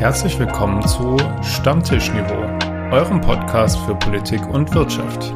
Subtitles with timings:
[0.00, 2.40] Herzlich willkommen zu Stammtischniveau,
[2.90, 5.34] eurem Podcast für Politik und Wirtschaft.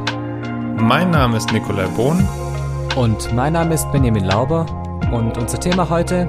[0.81, 2.27] Mein Name ist Nikolai Bohn.
[2.95, 4.65] Und mein Name ist Benjamin Lauber.
[5.13, 6.27] Und unser Thema heute?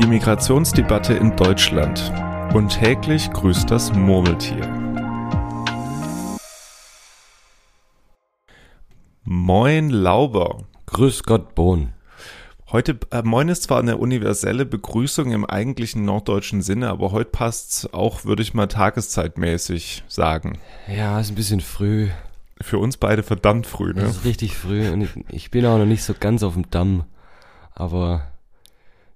[0.00, 2.12] Die Migrationsdebatte in Deutschland.
[2.52, 4.68] Und täglich grüßt das Murmeltier.
[9.22, 10.64] Moin Lauber.
[10.86, 11.93] Grüß Gott Bohn.
[12.74, 17.88] Heute, äh, Moin ist zwar eine universelle Begrüßung im eigentlichen norddeutschen Sinne, aber heute passt's
[17.94, 20.58] auch, würde ich mal tageszeitmäßig sagen.
[20.88, 22.08] Ja, ist ein bisschen früh.
[22.60, 24.00] Für uns beide verdammt früh, ne?
[24.00, 26.68] Das ist richtig früh und ich, ich bin auch noch nicht so ganz auf dem
[26.70, 27.04] Damm.
[27.74, 28.26] Aber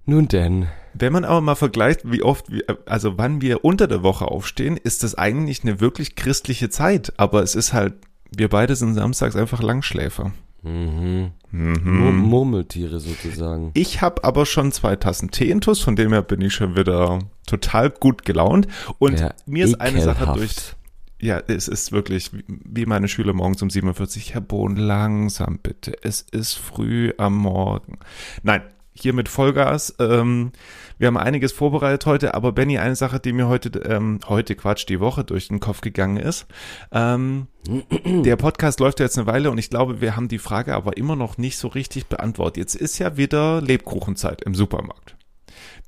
[0.05, 0.67] nun denn.
[0.93, 4.77] Wenn man aber mal vergleicht, wie oft, wir, also wann wir unter der Woche aufstehen,
[4.77, 7.11] ist das eigentlich eine wirklich christliche Zeit.
[7.17, 7.95] Aber es ist halt,
[8.31, 10.31] wir beide sind samstags einfach Langschläfer.
[10.63, 11.31] Mhm.
[11.51, 12.17] Mhm.
[12.17, 13.71] Murmeltiere sozusagen.
[13.73, 17.19] Ich habe aber schon zwei Tassen Tee intus, von dem her bin ich schon wieder
[17.47, 18.67] total gut gelaunt.
[18.99, 20.75] Und ja, mir ist eine Sache durch.
[21.21, 24.33] Ja, es ist wirklich wie meine Schüler morgens um 47.
[24.33, 25.97] Herr Bohn, langsam bitte.
[26.01, 27.99] Es ist früh am Morgen.
[28.43, 28.61] Nein,
[28.93, 29.95] hier mit Vollgas.
[29.99, 30.51] Ähm,
[30.99, 34.85] wir haben einiges vorbereitet heute, aber Benny, eine Sache, die mir heute, ähm, heute Quatsch,
[34.87, 36.45] die Woche durch den Kopf gegangen ist.
[36.91, 37.47] Ähm,
[38.05, 40.97] der Podcast läuft ja jetzt eine Weile und ich glaube, wir haben die Frage aber
[40.97, 42.57] immer noch nicht so richtig beantwortet.
[42.57, 45.15] Jetzt ist ja wieder Lebkuchenzeit im Supermarkt.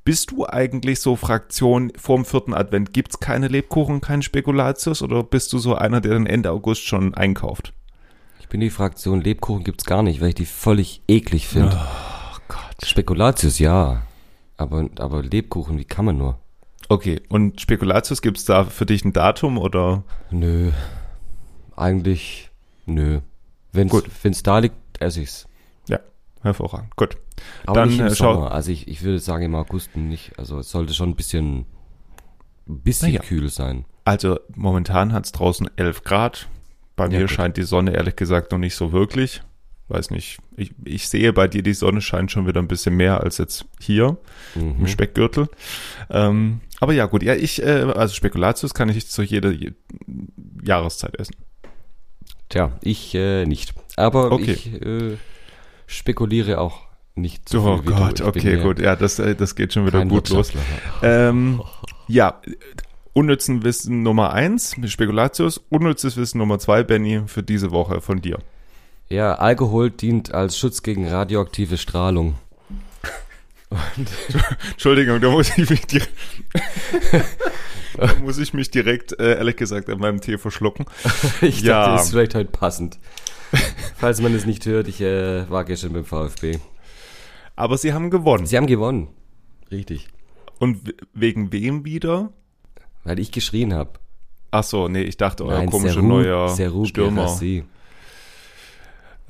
[0.06, 2.94] Bist du eigentlich so Fraktion vorm vierten Advent?
[2.94, 7.14] Gibt's keine Lebkuchen, keinen Spekulatius oder bist du so einer, der dann Ende August schon
[7.14, 7.74] einkauft?
[8.40, 11.78] Ich bin die Fraktion Lebkuchen gibt's gar nicht, weil ich die völlig eklig finde.
[11.78, 12.12] Oh.
[12.84, 14.02] Spekulatius, ja.
[14.58, 16.40] Aber, aber Lebkuchen, wie kann man nur?
[16.90, 20.04] Okay, und Spekulatius, gibt's da für dich ein Datum oder?
[20.30, 20.72] Nö.
[21.76, 22.52] Eigentlich,
[22.86, 23.22] nö.
[23.72, 24.06] Wenn's, Gut.
[24.24, 25.48] wenn's da liegt, esse ich's.
[25.88, 26.00] Ja,
[26.42, 26.96] hervorragend.
[26.96, 27.18] Gut.
[27.66, 28.52] Aber Dann, nicht im äh, Sommer.
[28.52, 30.38] Also ich, ich würde sagen im August nicht.
[30.38, 31.66] Also es sollte schon ein bisschen,
[32.68, 33.22] ein bisschen ja.
[33.22, 33.86] kühl sein.
[34.04, 36.50] Also momentan hat's draußen 11 Grad.
[36.96, 37.32] Bei ja, mir gut.
[37.32, 39.42] scheint die Sonne ehrlich gesagt noch nicht so wirklich
[39.92, 43.22] weiß nicht, ich, ich sehe bei dir, die Sonne scheint schon wieder ein bisschen mehr
[43.22, 44.18] als jetzt hier
[44.56, 44.76] mhm.
[44.80, 45.50] im Speckgürtel.
[46.10, 49.54] Ähm, aber ja, gut, ja, ich, äh, also Spekulatius kann ich zu jeder
[50.64, 51.36] Jahreszeit essen.
[52.50, 53.74] Tja, ich äh, nicht.
[53.96, 54.52] Aber okay.
[54.52, 55.18] ich äh,
[55.86, 56.82] spekuliere auch
[57.16, 60.30] nicht so oh viel Gott, okay, gut, ja, das, äh, das geht schon wieder gut
[60.30, 60.52] los.
[61.04, 61.62] Ähm,
[62.08, 62.42] ja,
[63.14, 68.40] unnützen Wissen Nummer eins, Spekulatius, unnützes Wissen Nummer zwei, Benny, für diese Woche von dir.
[69.12, 72.36] Ja, Alkohol dient als Schutz gegen radioaktive Strahlung.
[74.72, 76.14] Entschuldigung, da muss ich mich direkt,
[77.98, 80.86] da muss ich mich direkt, äh, ehrlich gesagt, an meinem Tee verschlucken.
[81.42, 81.80] ich ja.
[81.80, 83.00] dachte, das ist vielleicht heute passend.
[83.98, 86.60] Falls man es nicht hört, ich äh, war gestern beim VfB.
[87.58, 88.46] Aber sie haben gewonnen.
[88.46, 89.10] Sie haben gewonnen.
[89.70, 90.08] Richtig.
[90.58, 92.32] Und wegen wem wieder?
[93.04, 93.92] Weil ich geschrien habe.
[94.52, 97.24] Ach so, nee, ich dachte, euer komischer Seru, neuer Seru Stürmer.
[97.24, 97.66] Gerassi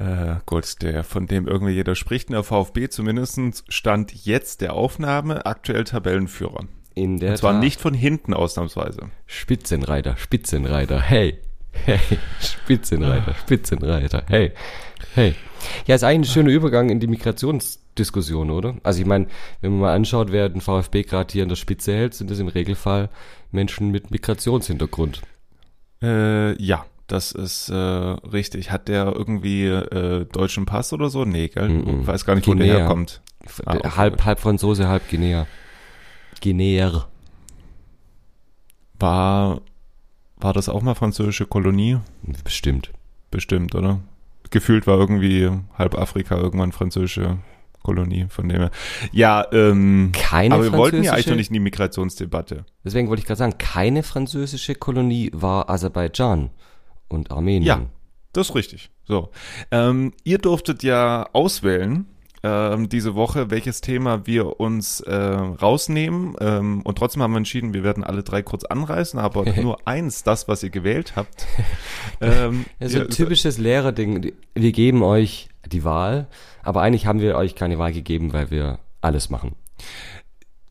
[0.01, 4.73] äh, Gott, der, von dem irgendwie jeder spricht, in der VfB zumindest stand jetzt der
[4.73, 6.66] Aufnahme aktuell Tabellenführer.
[6.95, 7.62] In der Und zwar Tat.
[7.62, 9.11] nicht von hinten ausnahmsweise.
[9.28, 11.38] Spitzenreiter, Spitzenreiter, hey,
[11.72, 12.00] hey,
[12.41, 14.51] Spitzenreiter, Spitzenreiter, hey,
[15.13, 15.35] hey.
[15.85, 18.75] Ja, ist eigentlich ein schöner Übergang in die Migrationsdiskussion, oder?
[18.84, 19.28] Also ich meine,
[19.61, 22.40] wenn man mal anschaut, wer den VfB gerade hier an der Spitze hält, sind das
[22.40, 23.09] im Regelfall
[23.51, 25.22] Menschen mit Migrationshintergrund.
[26.01, 28.72] Äh, ja, das ist äh, richtig.
[28.72, 31.25] Hat der irgendwie äh, deutschen Pass oder so?
[31.25, 31.67] Nee, gell?
[31.67, 32.01] Mm -mm.
[32.01, 32.63] Ich weiß gar nicht, Guinea.
[32.63, 33.22] wo der herkommt.
[33.66, 35.45] Ah, okay, halb, halb Franzose, halb Guinea.
[36.41, 37.07] Guinea.
[38.97, 39.61] War,
[40.38, 41.97] war das auch mal französische Kolonie?
[42.44, 42.91] Bestimmt.
[43.29, 43.99] Bestimmt, oder?
[44.49, 47.39] Gefühlt war irgendwie halb Afrika irgendwann französische
[47.83, 48.72] Kolonie, von dem her.
[49.11, 52.66] Ja, ähm, keine aber wir wollten ja eigentlich noch nicht in die Migrationsdebatte.
[52.85, 56.51] Deswegen wollte ich gerade sagen, keine französische Kolonie war Aserbaidschan
[57.11, 57.63] und Armenien.
[57.63, 57.81] Ja,
[58.33, 58.91] das ist richtig.
[59.03, 59.29] So,
[59.72, 62.05] ähm, ihr durftet ja auswählen
[62.44, 66.35] ähm, diese Woche, welches Thema wir uns äh, rausnehmen.
[66.40, 70.23] Ähm, und trotzdem haben wir entschieden, wir werden alle drei kurz anreißen, aber nur eins,
[70.23, 71.46] das, was ihr gewählt habt.
[72.22, 74.34] ähm, so ein typisches Lehrerding.
[74.55, 76.28] Wir geben euch die Wahl,
[76.64, 79.55] aber eigentlich haben wir euch keine Wahl gegeben, weil wir alles machen.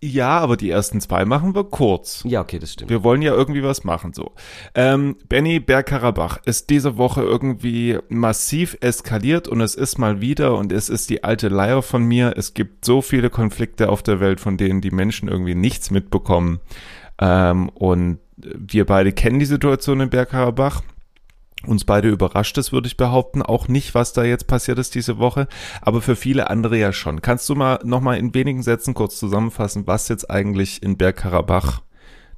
[0.02, 2.22] Ja, aber die ersten zwei machen wir kurz.
[2.24, 2.90] Ja, okay, das stimmt.
[2.90, 4.32] Wir wollen ja irgendwie was machen, so.
[4.74, 10.72] Ähm, Benny Bergkarabach ist diese Woche irgendwie massiv eskaliert und es ist mal wieder und
[10.72, 12.32] es ist die alte Leier von mir.
[12.36, 16.60] Es gibt so viele Konflikte auf der Welt, von denen die Menschen irgendwie nichts mitbekommen.
[17.20, 20.80] Ähm, und wir beide kennen die Situation in Bergkarabach.
[21.66, 25.18] Uns beide überrascht es, würde ich behaupten, auch nicht, was da jetzt passiert ist diese
[25.18, 25.46] Woche,
[25.82, 27.20] aber für viele andere ja schon.
[27.20, 31.82] Kannst du mal nochmal in wenigen Sätzen kurz zusammenfassen, was jetzt eigentlich in Bergkarabach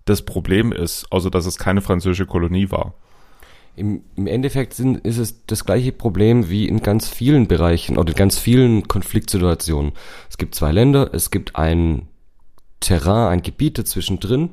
[0.04, 2.94] das Problem ist, außer dass es keine französische Kolonie war.
[3.76, 8.10] Im, im Endeffekt sind, ist es das gleiche Problem wie in ganz vielen Bereichen oder
[8.10, 9.92] in ganz vielen Konfliktsituationen.
[10.28, 12.08] Es gibt zwei Länder, es gibt ein
[12.80, 14.50] Terrain, ein Gebiet dazwischen drin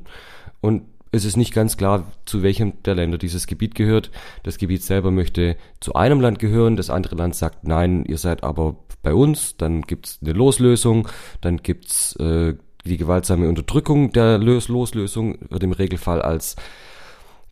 [0.61, 4.11] und es ist nicht ganz klar, zu welchem der Länder dieses Gebiet gehört.
[4.43, 8.43] Das Gebiet selber möchte zu einem Land gehören, das andere Land sagt, nein, ihr seid
[8.43, 11.07] aber bei uns, dann gibt's eine Loslösung,
[11.41, 16.55] dann gibt's äh, die gewaltsame Unterdrückung der Los Loslösung, wird im Regelfall als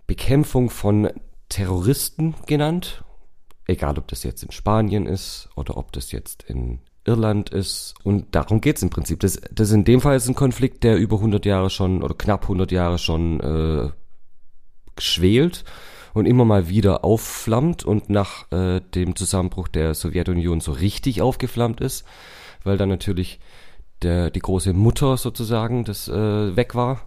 [0.05, 1.09] Bekämpfung von
[1.49, 3.03] Terroristen genannt,
[3.65, 7.95] egal ob das jetzt in Spanien ist oder ob das jetzt in Irland ist.
[8.03, 9.19] Und darum geht's im Prinzip.
[9.21, 12.43] Das, das in dem Fall ist ein Konflikt, der über 100 Jahre schon oder knapp
[12.43, 13.89] 100 Jahre schon äh,
[14.99, 15.63] schwelt
[16.13, 21.81] und immer mal wieder aufflammt und nach äh, dem Zusammenbruch der Sowjetunion so richtig aufgeflammt
[21.81, 22.05] ist,
[22.63, 23.39] weil dann natürlich
[24.01, 27.01] der, die große Mutter sozusagen das äh, weg war.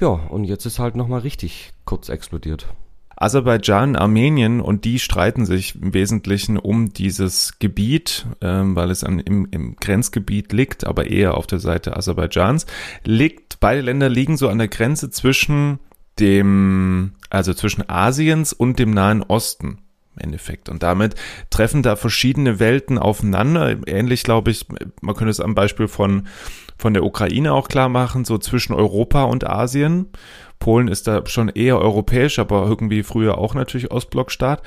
[0.00, 2.66] Ja, und jetzt ist halt nochmal richtig kurz explodiert.
[3.20, 9.20] Aserbaidschan, Armenien und die streiten sich im Wesentlichen um dieses Gebiet, ähm, weil es an,
[9.20, 12.64] im, im Grenzgebiet liegt, aber eher auf der Seite Aserbaidschans.
[13.04, 15.80] Liegt, beide Länder liegen so an der Grenze zwischen
[16.18, 19.78] dem, also zwischen Asiens und dem Nahen Osten.
[20.16, 20.68] Endeffekt.
[20.68, 21.14] Und damit
[21.50, 23.76] treffen da verschiedene Welten aufeinander.
[23.86, 24.66] Ähnlich, glaube ich,
[25.00, 26.26] man könnte es am Beispiel von,
[26.80, 30.06] von der Ukraine auch klar machen, so zwischen Europa und Asien.
[30.58, 34.62] Polen ist da schon eher europäisch, aber irgendwie früher auch natürlich Ostblockstaat.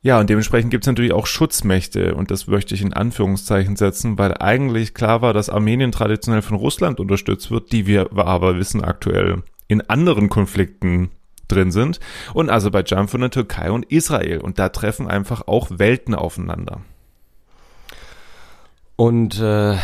[0.00, 4.16] Ja, und dementsprechend gibt es natürlich auch Schutzmächte und das möchte ich in Anführungszeichen setzen,
[4.16, 8.84] weil eigentlich klar war, dass Armenien traditionell von Russland unterstützt wird, die wir aber wissen
[8.84, 11.10] aktuell in anderen Konflikten
[11.48, 11.98] drin sind
[12.32, 16.82] und Aserbaidschan von der Türkei und Israel und da treffen einfach auch Welten aufeinander.
[18.96, 19.76] Und äh,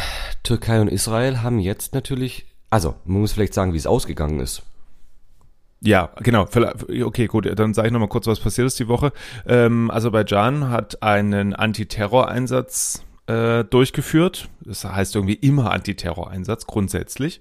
[0.44, 4.62] Türkei und Israel haben jetzt natürlich, also man muss vielleicht sagen, wie es ausgegangen ist.
[5.81, 6.49] Ja, genau.
[7.05, 7.46] Okay, gut.
[7.58, 9.12] Dann sage ich nochmal kurz, was passiert ist die Woche.
[9.46, 14.49] Ähm, Aserbaidschan hat einen Antiterroreinsatz äh, durchgeführt.
[14.61, 17.40] Das heißt irgendwie immer Antiterroreinsatz, grundsätzlich.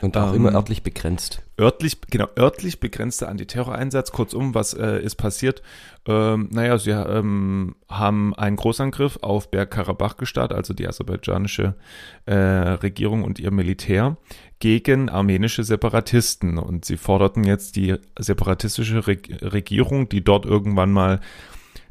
[0.00, 1.42] Und auch ähm, immer örtlich begrenzt.
[1.58, 4.12] Örtlich, genau, örtlich begrenzter Antiterroreinsatz.
[4.12, 5.62] Kurzum, was äh, ist passiert?
[6.06, 11.74] Ähm, naja, sie ähm, haben einen Großangriff auf Bergkarabach gestartet, also die aserbaidschanische
[12.26, 14.16] äh, Regierung und ihr Militär,
[14.60, 16.58] gegen armenische Separatisten.
[16.58, 21.20] Und sie forderten jetzt die separatistische Re Regierung, die dort irgendwann mal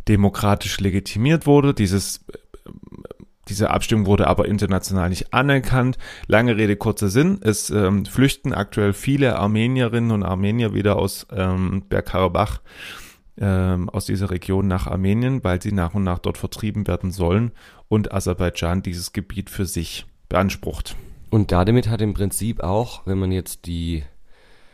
[0.08, 2.26] demokratisch legitimiert wurde, dieses
[3.50, 5.98] diese Abstimmung wurde aber international nicht anerkannt.
[6.28, 7.40] Lange Rede, kurzer Sinn.
[7.42, 12.62] Es ähm, flüchten aktuell viele Armenierinnen und Armenier wieder aus ähm, Bergkarabach,
[13.38, 17.52] ähm, aus dieser Region nach Armenien, weil sie nach und nach dort vertrieben werden sollen
[17.88, 20.96] und Aserbaidschan dieses Gebiet für sich beansprucht.
[21.30, 24.04] Und damit hat im Prinzip auch, wenn man jetzt die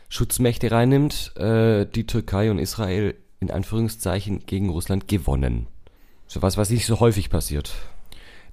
[0.08, 5.66] Schutzmächte reinnimmt, äh, die Türkei und Israel in Anführungszeichen gegen Russland gewonnen.
[6.26, 7.74] So was, was nicht so häufig passiert.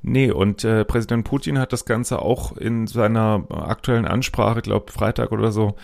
[0.03, 5.31] Nee, und äh, Präsident Putin hat das Ganze auch in seiner aktuellen Ansprache, glaube Freitag
[5.31, 5.75] oder so,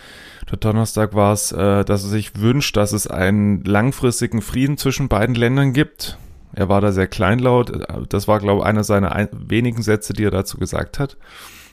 [0.50, 5.08] der Donnerstag war es, äh, dass er sich wünscht, dass es einen langfristigen Frieden zwischen
[5.08, 6.18] beiden Ländern gibt.
[6.52, 7.70] Er war da sehr kleinlaut.
[8.08, 11.16] Das war, glaube ich, einer seiner ein wenigen Sätze, die er dazu gesagt hat.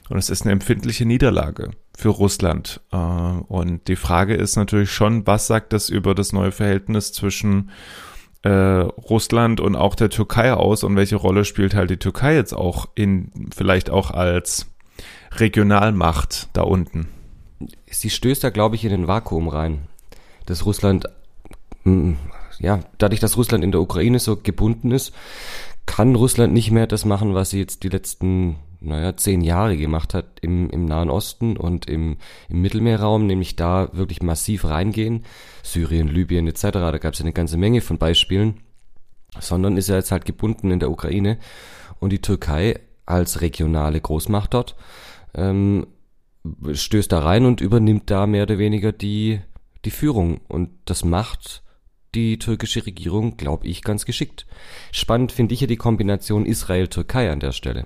[0.10, 2.82] Und es ist eine empfindliche Niederlage für Russland.
[2.92, 7.72] Äh, und die Frage ist natürlich schon, was sagt das über das neue Verhältnis zwischen
[8.46, 12.54] äh, Russland und auch der Türkei aus und welche Rolle spielt halt die Türkei jetzt
[12.54, 14.68] auch in, vielleicht auch als
[15.32, 17.08] Regionalmacht da unten?
[17.90, 19.88] Sie stößt da, glaube ich, in den Vakuum rein,
[20.46, 21.06] dass Russland,
[21.86, 22.14] mm,
[22.60, 25.12] ja, dadurch, dass Russland in der Ukraine so gebunden ist,
[25.88, 30.14] kann Russland nicht mehr das machen, was sie jetzt die letzten naja, zehn Jahre gemacht
[30.14, 32.18] hat im, im Nahen Osten und im,
[32.50, 35.26] im Mittelmeerraum, nämlich da wirklich massiv reingehen,
[35.64, 38.62] Syrien, Libyen etc., da gab es eine ganze Menge von Beispielen,
[39.40, 41.38] sondern ist er jetzt halt gebunden in der Ukraine
[42.00, 44.76] und die Türkei als regionale Großmacht dort
[45.34, 45.88] ähm,
[46.72, 49.42] stößt da rein und übernimmt da mehr oder weniger die,
[49.84, 51.64] die Führung und das macht
[52.16, 54.46] die türkische Regierung, glaube ich, ganz geschickt.
[54.92, 57.86] Spannend finde ich ja die Kombination Israel-Türkei an der Stelle.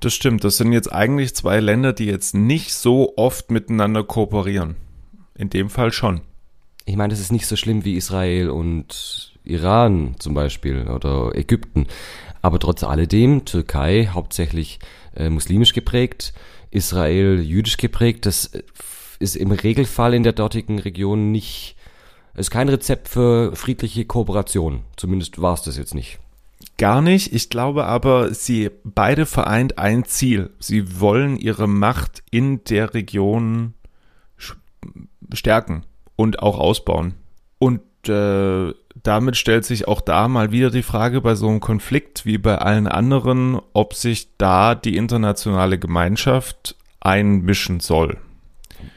[0.00, 0.44] Das stimmt.
[0.44, 4.76] Das sind jetzt eigentlich zwei Länder, die jetzt nicht so oft miteinander kooperieren.
[5.34, 6.20] In dem Fall schon.
[6.84, 11.86] Ich meine, das ist nicht so schlimm wie Israel und Iran zum Beispiel oder Ägypten.
[12.42, 14.78] Aber trotz alledem, Türkei hauptsächlich
[15.16, 16.34] äh, muslimisch geprägt,
[16.70, 18.62] Israel jüdisch geprägt, das äh,
[19.18, 21.76] ist im Regelfall in der dortigen Region nicht,
[22.34, 24.82] ist kein Rezept für friedliche Kooperation.
[24.96, 26.18] Zumindest war es das jetzt nicht.
[26.76, 27.32] Gar nicht.
[27.32, 30.50] Ich glaube aber, sie beide vereint ein Ziel.
[30.58, 33.74] Sie wollen ihre Macht in der Region
[35.32, 35.84] stärken
[36.16, 37.14] und auch ausbauen.
[37.58, 42.26] Und äh, damit stellt sich auch da mal wieder die Frage bei so einem Konflikt
[42.26, 48.18] wie bei allen anderen, ob sich da die internationale Gemeinschaft einmischen soll.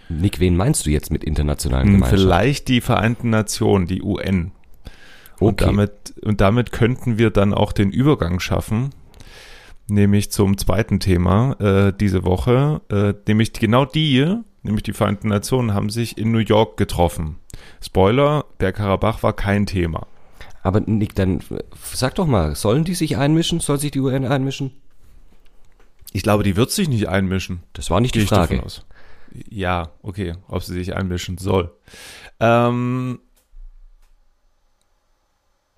[0.09, 2.21] Nick, wen meinst du jetzt mit internationalen hm, Gemeinschaft?
[2.21, 4.51] Vielleicht die Vereinten Nationen, die UN.
[5.39, 5.45] Okay.
[5.45, 8.89] Und, damit, und damit könnten wir dann auch den Übergang schaffen,
[9.87, 15.73] nämlich zum zweiten Thema äh, diese Woche, äh, nämlich genau die, nämlich die Vereinten Nationen,
[15.73, 17.37] haben sich in New York getroffen.
[17.81, 20.07] Spoiler, Bergkarabach war kein Thema.
[20.63, 21.39] Aber Nick, dann
[21.81, 23.59] sag doch mal, sollen die sich einmischen?
[23.59, 24.71] Soll sich die UN einmischen?
[26.11, 27.63] Ich glaube, die wird sich nicht einmischen.
[27.73, 28.61] Das war nicht die Frage.
[29.49, 31.71] Ja, okay, ob sie sich einmischen soll.
[32.39, 33.19] Ähm,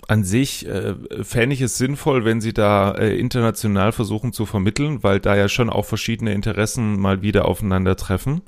[0.09, 5.03] an sich äh, fände ich es sinnvoll, wenn sie da äh, international versuchen zu vermitteln,
[5.03, 8.41] weil da ja schon auch verschiedene Interessen mal wieder aufeinandertreffen.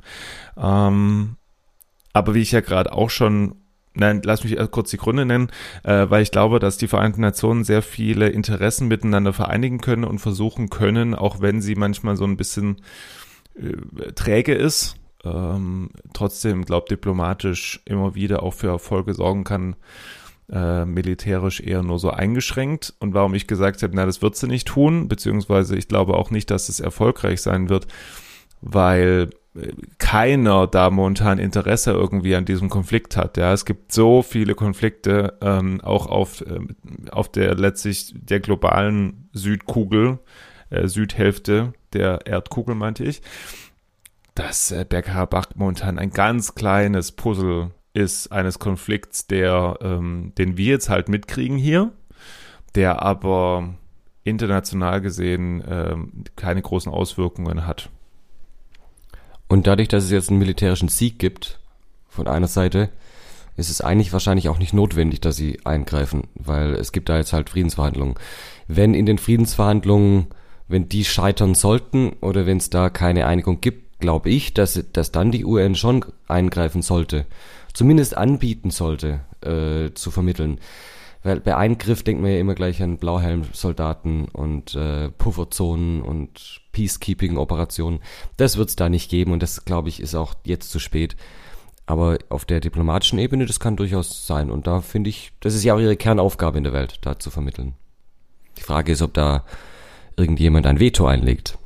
[0.58, 1.36] Ähm,
[2.14, 3.56] aber wie ich ja gerade auch schon
[3.94, 5.52] Nein, lass mich kurz die Gründe nennen,
[5.84, 10.20] äh, weil ich glaube, dass die Vereinten Nationen sehr viele Interessen miteinander vereinigen können und
[10.20, 12.78] versuchen können, auch wenn sie manchmal so ein bisschen
[13.56, 19.76] äh, träge ist, ähm, trotzdem, glaube diplomatisch immer wieder auch für Erfolge sorgen kann,
[20.52, 22.94] äh, militärisch eher nur so eingeschränkt.
[23.00, 26.32] Und warum ich gesagt habe, na, das wird sie nicht tun, beziehungsweise ich glaube auch
[26.32, 27.88] nicht, dass es erfolgreich sein wird,
[28.62, 29.30] weil
[29.98, 33.36] keiner da momentan Interesse irgendwie an diesem Konflikt hat.
[33.38, 36.60] Ja, es gibt so viele Konflikte ähm, auch auf äh,
[37.12, 40.20] auf der letztlich der globalen Südkugel,
[40.70, 43.22] äh, Südhälfte der Erdkugel meinte ich,
[44.36, 50.68] dass äh, Bergkarabach momentan ein ganz kleines Puzzle ist eines Konflikts, der ähm, den wir
[50.68, 51.92] jetzt halt mitkriegen hier,
[52.76, 53.76] der aber
[54.24, 57.90] international gesehen ähm, keine großen Auswirkungen hat.
[59.48, 61.60] Und dadurch, dass es jetzt einen militärischen Sieg gibt,
[62.08, 62.90] von einer Seite,
[63.58, 67.34] ist es eigentlich wahrscheinlich auch nicht notwendig, dass sie eingreifen, weil es gibt da jetzt
[67.34, 68.16] halt Friedensverhandlungen.
[68.68, 70.28] Wenn in den Friedensverhandlungen,
[70.68, 75.12] wenn die scheitern sollten oder wenn es da keine Einigung gibt, glaube ich, dass, dass
[75.12, 77.26] dann die UN schon eingreifen sollte,
[77.74, 80.60] zumindest anbieten sollte, äh, zu vermitteln.
[81.24, 88.00] Weil bei Eingriff denkt man ja immer gleich an Blauhelmsoldaten und äh, Pufferzonen und Peacekeeping-Operationen.
[88.38, 91.16] Das wird es da nicht geben und das, glaube ich, ist auch jetzt zu spät.
[91.86, 94.50] Aber auf der diplomatischen Ebene, das kann durchaus sein.
[94.50, 97.30] Und da finde ich, das ist ja auch ihre Kernaufgabe in der Welt, da zu
[97.30, 97.74] vermitteln.
[98.58, 99.46] Die Frage ist, ob da
[100.16, 101.58] irgendjemand ein Veto einlegt.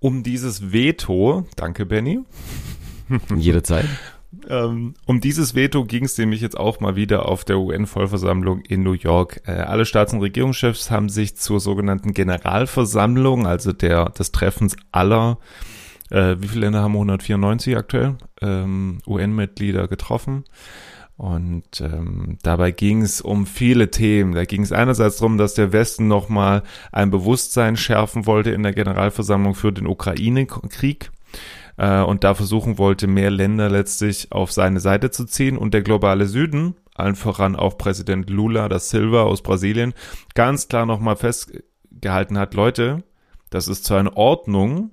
[0.00, 2.20] Um dieses Veto, danke Benny.
[3.36, 3.86] Jederzeit.
[4.48, 8.82] Ähm, um dieses Veto ging es nämlich jetzt auch mal wieder auf der UN-Vollversammlung in
[8.82, 9.40] New York.
[9.46, 15.38] Äh, alle Staats- und Regierungschefs haben sich zur sogenannten Generalversammlung, also der des Treffens aller,
[16.10, 20.44] äh, wie viele Länder haben 194 aktuell, ähm, UN-Mitglieder getroffen.
[21.16, 24.34] Und ähm, dabei ging es um viele Themen.
[24.34, 28.72] Da ging es einerseits darum, dass der Westen nochmal ein Bewusstsein schärfen wollte in der
[28.72, 31.10] Generalversammlung für den Ukraine-Krieg
[31.78, 35.56] äh, und da versuchen wollte, mehr Länder letztlich auf seine Seite zu ziehen.
[35.56, 39.94] Und der globale Süden, allen voran auch Präsident Lula da Silva aus Brasilien,
[40.34, 43.04] ganz klar nochmal festgehalten hat, Leute,
[43.50, 44.90] das ist zwar in Ordnung,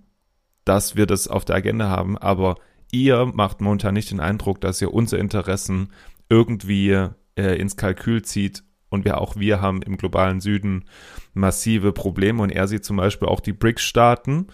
[0.63, 2.55] dass wir das auf der Agenda haben, aber
[2.91, 5.89] ihr macht momentan nicht den Eindruck, dass ihr unsere Interessen
[6.29, 6.91] irgendwie
[7.35, 10.85] äh, ins Kalkül zieht und wir auch wir haben im globalen Süden
[11.33, 14.47] massive Probleme und er sieht zum Beispiel auch die BRICS-Staaten,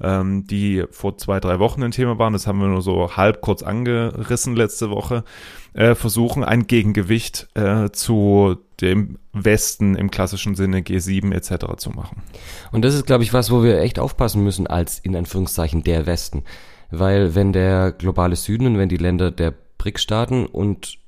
[0.00, 3.40] ähm, die vor zwei, drei Wochen ein Thema waren, das haben wir nur so halb
[3.40, 5.24] kurz angerissen letzte Woche,
[5.72, 11.76] äh, versuchen ein Gegengewicht äh, zu dem Westen im klassischen Sinne G7 etc.
[11.76, 12.22] zu machen.
[12.70, 16.06] Und das ist, glaube ich, was, wo wir echt aufpassen müssen als in Anführungszeichen der
[16.06, 16.44] Westen.
[16.90, 20.98] Weil wenn der globale Süden und wenn die Länder der BRICS-Staaten und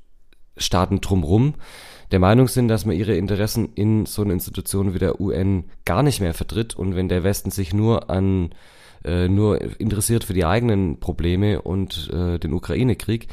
[0.57, 1.55] Staaten drumrum
[2.11, 6.03] der Meinung sind, dass man ihre Interessen in so einer Institution wie der UN gar
[6.03, 8.51] nicht mehr vertritt und wenn der Westen sich nur an
[9.05, 13.29] äh, nur interessiert für die eigenen Probleme und äh, den Ukraine-Krieg,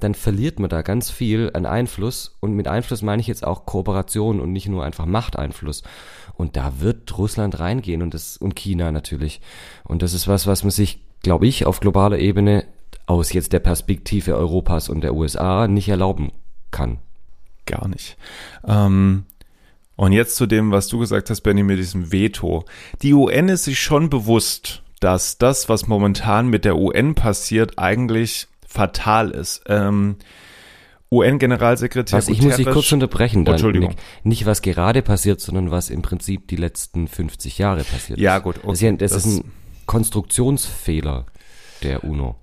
[0.00, 3.66] dann verliert man da ganz viel an Einfluss und mit Einfluss meine ich jetzt auch
[3.66, 5.82] Kooperation und nicht nur einfach Machteinfluss.
[6.34, 9.40] Und da wird Russland reingehen und das und China natürlich.
[9.84, 12.64] Und das ist was, was man sich, glaube ich, auf globaler Ebene
[13.06, 16.32] aus jetzt der Perspektive Europas und der USA nicht erlauben
[16.72, 16.98] kann
[17.66, 18.16] gar nicht.
[18.66, 19.24] Ähm,
[19.96, 22.64] und jetzt zu dem, was du gesagt hast, Benny, mit diesem Veto.
[23.02, 28.48] Die UN ist sich schon bewusst, dass das, was momentan mit der UN passiert, eigentlich
[28.66, 29.62] fatal ist.
[29.66, 30.16] Ähm,
[31.10, 32.16] UN-Generalsekretär.
[32.16, 33.90] Was, ich muss dich kurz unterbrechen, dann, Entschuldigung.
[33.90, 33.98] Nick.
[34.24, 38.38] Nicht was gerade passiert, sondern was im Prinzip die letzten 50 Jahre passiert ja, ist.
[38.38, 38.60] Ja, gut.
[38.64, 38.68] Okay.
[38.68, 39.52] Das, ist, das, das ist ein
[39.86, 41.26] Konstruktionsfehler
[41.82, 42.36] der UNO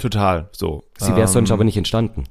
[0.00, 0.84] Total, so.
[0.98, 2.24] Sie wäre ähm, sonst aber nicht entstanden.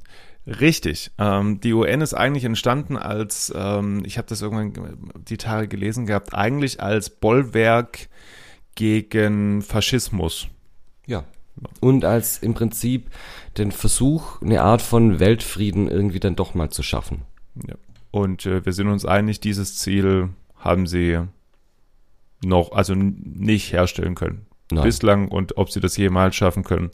[0.49, 1.11] Richtig.
[1.17, 6.05] Ähm, die UN ist eigentlich entstanden als, ähm, ich habe das irgendwann die Tage gelesen
[6.05, 8.09] gehabt, eigentlich als Bollwerk
[8.75, 10.47] gegen Faschismus.
[11.05, 11.23] Ja.
[11.81, 13.09] Und als im Prinzip
[13.57, 17.23] den Versuch, eine Art von Weltfrieden irgendwie dann doch mal zu schaffen.
[17.67, 17.75] Ja.
[18.11, 21.19] Und äh, wir sind uns einig, dieses Ziel haben sie
[22.43, 24.45] noch, also nicht herstellen können.
[24.71, 24.83] Nein.
[24.83, 26.91] Bislang und ob sie das jemals schaffen können.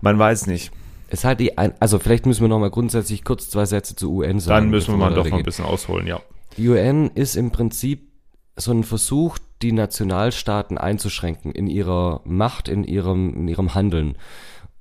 [0.00, 0.72] Man weiß nicht.
[1.12, 4.40] Es hat die, also vielleicht müssen wir noch mal grundsätzlich kurz zwei Sätze zur UN
[4.40, 4.64] sagen.
[4.64, 6.22] Dann müssen wir mal doch noch ein bisschen ausholen, ja.
[6.56, 8.08] Die UN ist im Prinzip
[8.56, 14.16] so ein Versuch, die Nationalstaaten einzuschränken in ihrer Macht, in ihrem, in ihrem Handeln.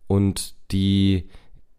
[0.08, 1.30] Und die,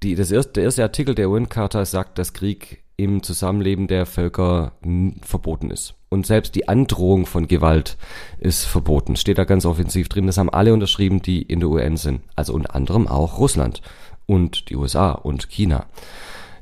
[0.02, 4.72] die, das erste, der erste Artikel der UN-Charta sagt, dass Krieg im Zusammenleben der Völker
[5.22, 5.94] verboten ist.
[6.10, 7.96] Und selbst die Androhung von Gewalt
[8.38, 9.16] ist verboten.
[9.16, 10.26] Steht da ganz offensiv drin.
[10.26, 12.20] Das haben alle unterschrieben, die in der UN sind.
[12.36, 13.80] Also unter anderem auch Russland
[14.26, 15.86] und die USA und China.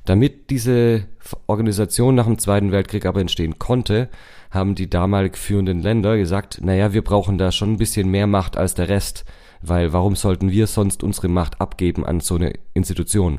[0.05, 1.05] Damit diese
[1.47, 4.09] Organisation nach dem Zweiten Weltkrieg aber entstehen konnte,
[4.51, 8.57] haben die damalig führenden Länder gesagt, naja, wir brauchen da schon ein bisschen mehr Macht
[8.57, 9.25] als der Rest,
[9.63, 13.39] weil warum sollten wir sonst unsere Macht abgeben an so eine Institution?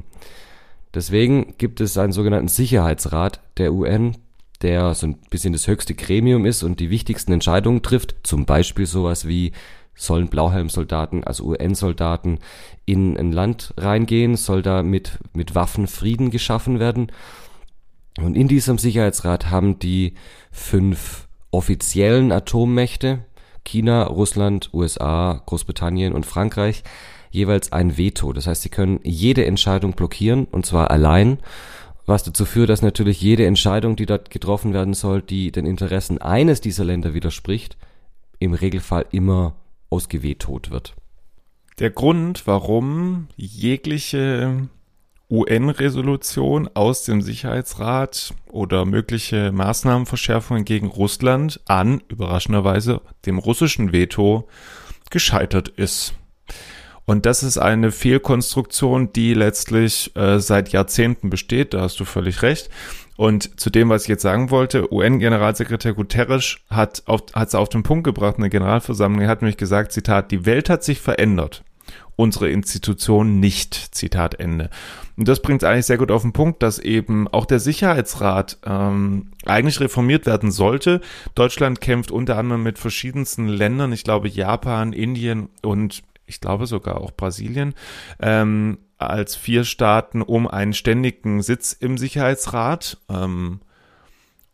[0.93, 4.17] Deswegen gibt es einen sogenannten Sicherheitsrat der UN,
[4.61, 8.85] der so ein bisschen das höchste Gremium ist und die wichtigsten Entscheidungen trifft, zum Beispiel
[8.85, 9.53] sowas wie
[9.95, 12.39] sollen Blauhelmsoldaten, also UN-Soldaten,
[12.85, 17.11] in ein Land reingehen, soll da mit, mit Waffen Frieden geschaffen werden.
[18.17, 20.15] Und in diesem Sicherheitsrat haben die
[20.51, 23.25] fünf offiziellen Atommächte,
[23.63, 26.83] China, Russland, USA, Großbritannien und Frankreich,
[27.29, 28.33] jeweils ein Veto.
[28.33, 31.39] Das heißt, sie können jede Entscheidung blockieren, und zwar allein,
[32.05, 36.17] was dazu führt, dass natürlich jede Entscheidung, die dort getroffen werden soll, die den Interessen
[36.19, 37.77] eines dieser Länder widerspricht,
[38.39, 39.53] im Regelfall immer
[39.91, 40.95] ausgewetot wird.
[41.77, 44.69] Der Grund, warum jegliche
[45.29, 54.47] UN-Resolution aus dem Sicherheitsrat oder mögliche Maßnahmenverschärfungen gegen Russland an, überraschenderweise, dem russischen Veto
[55.09, 56.13] gescheitert ist.
[57.05, 62.41] Und das ist eine Fehlkonstruktion, die letztlich äh, seit Jahrzehnten besteht, da hast du völlig
[62.41, 62.69] recht.
[63.17, 67.83] Und zu dem, was ich jetzt sagen wollte, UN-Generalsekretär Guterres hat auf, es auf den
[67.83, 69.21] Punkt gebracht in der Generalversammlung.
[69.21, 71.63] Er hat nämlich gesagt, Zitat, die Welt hat sich verändert.
[72.15, 73.95] Unsere Institution nicht.
[73.95, 74.69] Zitat Ende.
[75.17, 79.31] Und das bringt eigentlich sehr gut auf den Punkt, dass eben auch der Sicherheitsrat ähm,
[79.45, 81.01] eigentlich reformiert werden sollte.
[81.35, 87.01] Deutschland kämpft unter anderem mit verschiedensten Ländern, ich glaube Japan, Indien und ich glaube sogar
[87.01, 87.75] auch Brasilien,
[88.19, 88.77] ähm,
[89.09, 93.61] als vier Staaten um einen ständigen Sitz im Sicherheitsrat ähm,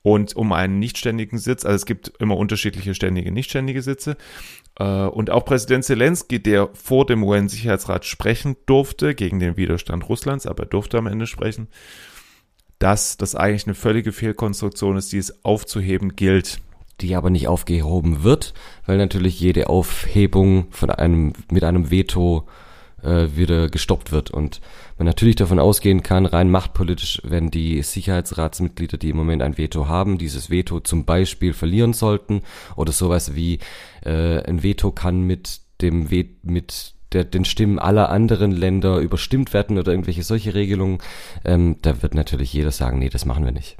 [0.01, 1.65] und um einen nichtständigen Sitz.
[1.65, 4.17] Also es gibt immer unterschiedliche ständige, nichtständige Sitze.
[4.79, 10.45] Äh, und auch Präsident Zelensky, der vor dem UN-Sicherheitsrat sprechen durfte, gegen den Widerstand Russlands,
[10.45, 11.67] aber er durfte am Ende sprechen,
[12.79, 16.59] dass das eigentlich eine völlige Fehlkonstruktion ist, die es aufzuheben gilt
[17.01, 18.53] die aber nicht aufgehoben wird,
[18.85, 22.47] weil natürlich jede Aufhebung von einem mit einem Veto
[23.03, 24.31] äh, wieder gestoppt wird.
[24.31, 24.61] Und
[24.97, 29.87] man natürlich davon ausgehen kann, rein machtpolitisch, wenn die Sicherheitsratsmitglieder, die im Moment ein Veto
[29.87, 32.41] haben, dieses Veto zum Beispiel verlieren sollten
[32.75, 33.59] oder sowas wie
[34.03, 39.53] äh, ein Veto kann mit dem We mit der, den Stimmen aller anderen Länder überstimmt
[39.53, 40.97] werden oder irgendwelche solche Regelungen,
[41.45, 43.77] ähm, da wird natürlich jeder sagen, nee, das machen wir nicht.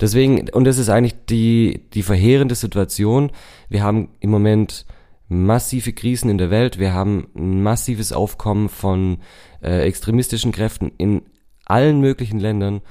[0.00, 3.30] Deswegen, und das ist eigentlich die, die verheerende Situation.
[3.68, 4.86] Wir haben im Moment
[5.28, 6.78] massive Krisen in der Welt.
[6.78, 9.18] Wir haben ein massives Aufkommen von
[9.62, 11.22] äh, extremistischen Kräften in
[11.64, 12.82] allen möglichen Ländern.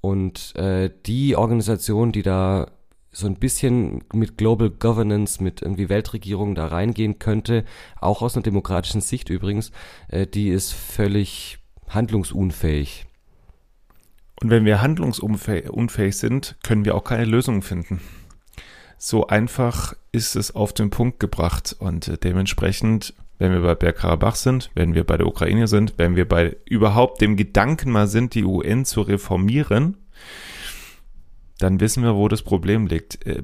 [0.00, 2.70] Und äh, die Organisation, die da
[3.10, 7.64] so ein bisschen mit Global Governance, mit irgendwie Weltregierung da reingehen könnte,
[8.00, 9.72] auch aus einer demokratischen Sicht übrigens,
[10.08, 13.06] äh, die ist völlig handlungsunfähig.
[14.40, 18.00] Und wenn wir handlungsunfähig sind, können wir auch keine Lösungen finden.
[18.98, 24.34] So einfach ist es auf den Punkt gebracht und äh, dementsprechend, wenn wir bei Bergkarabach
[24.34, 28.34] sind, wenn wir bei der Ukraine sind, wenn wir bei überhaupt dem Gedanken mal sind,
[28.34, 29.96] die UN zu reformieren,
[31.58, 33.24] dann wissen wir, wo das Problem liegt.
[33.24, 33.42] Äh,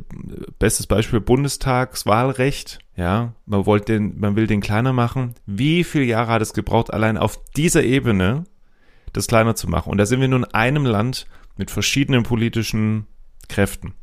[0.58, 2.80] bestes Beispiel Bundestagswahlrecht.
[2.96, 5.34] Ja, man wollte den, man will den kleiner machen.
[5.46, 8.44] Wie viele Jahre hat es gebraucht, allein auf dieser Ebene
[9.12, 9.90] das kleiner zu machen?
[9.90, 13.06] Und da sind wir nun in einem Land mit verschiedenen politischen
[13.48, 13.94] Kräften.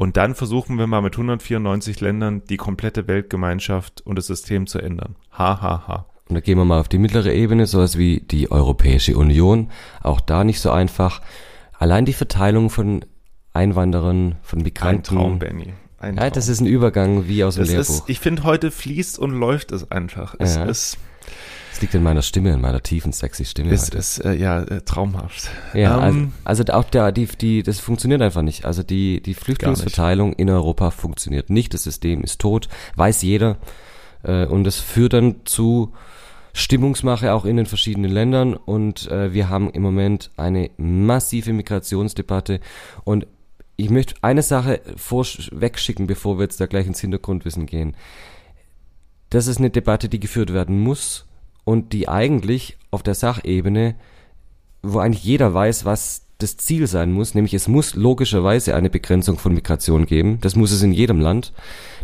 [0.00, 4.78] Und dann versuchen wir mal mit 194 Ländern die komplette Weltgemeinschaft und das System zu
[4.78, 5.14] ändern.
[5.36, 6.06] Ha, ha, ha.
[6.26, 9.68] Und da gehen wir mal auf die mittlere Ebene, sowas wie die Europäische Union.
[10.02, 11.20] Auch da nicht so einfach.
[11.78, 13.04] Allein die Verteilung von
[13.52, 15.18] Einwanderern, von Migranten.
[15.18, 15.74] Ein Traum, Benny.
[15.98, 16.24] Ein Traum.
[16.24, 17.94] Ja, das ist ein Übergang wie aus dem das Lehrbuch.
[17.96, 20.34] Ist, ich finde, heute fließt und läuft es einfach.
[20.38, 20.64] Es ja.
[20.64, 20.96] ist
[21.70, 23.70] es Das liegt in meiner Stimme, in meiner tiefen, sexy Stimme.
[23.70, 25.50] Ist, ist äh, ja äh, traumhaft.
[25.72, 28.64] Ja, ähm, also, also auch der, die, die, das funktioniert einfach nicht.
[28.64, 31.72] Also die, die Flüchtlingsverteilung in Europa funktioniert nicht.
[31.72, 33.56] Das System ist tot, weiß jeder.
[34.22, 35.92] Äh, und das führt dann zu
[36.52, 38.54] Stimmungsmache auch in den verschiedenen Ländern.
[38.54, 42.60] Und äh, wir haben im Moment eine massive Migrationsdebatte.
[43.04, 43.26] Und
[43.76, 44.80] ich möchte eine Sache
[45.52, 47.96] wegschicken, bevor wir jetzt da gleich ins Hintergrundwissen gehen.
[49.30, 51.26] Das ist eine Debatte, die geführt werden muss
[51.64, 53.94] und die eigentlich auf der Sachebene,
[54.82, 59.38] wo eigentlich jeder weiß, was das Ziel sein muss, nämlich es muss logischerweise eine Begrenzung
[59.38, 60.38] von Migration geben.
[60.40, 61.52] Das muss es in jedem Land.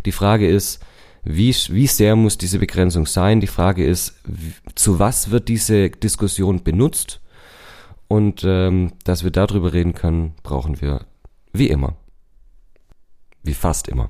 [0.05, 0.79] Die Frage ist,
[1.23, 3.41] wie, wie sehr muss diese Begrenzung sein?
[3.41, 4.15] Die Frage ist,
[4.75, 7.19] zu was wird diese Diskussion benutzt?
[8.07, 11.05] Und ähm, dass wir darüber reden können, brauchen wir
[11.51, 11.97] wie immer.
[13.43, 14.09] Wie fast immer.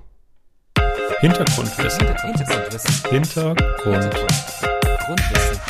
[1.21, 2.05] Hintergrundwissen.
[3.09, 4.76] Hintergrundwissen.
[5.07, 5.61] Hintergrundwissen.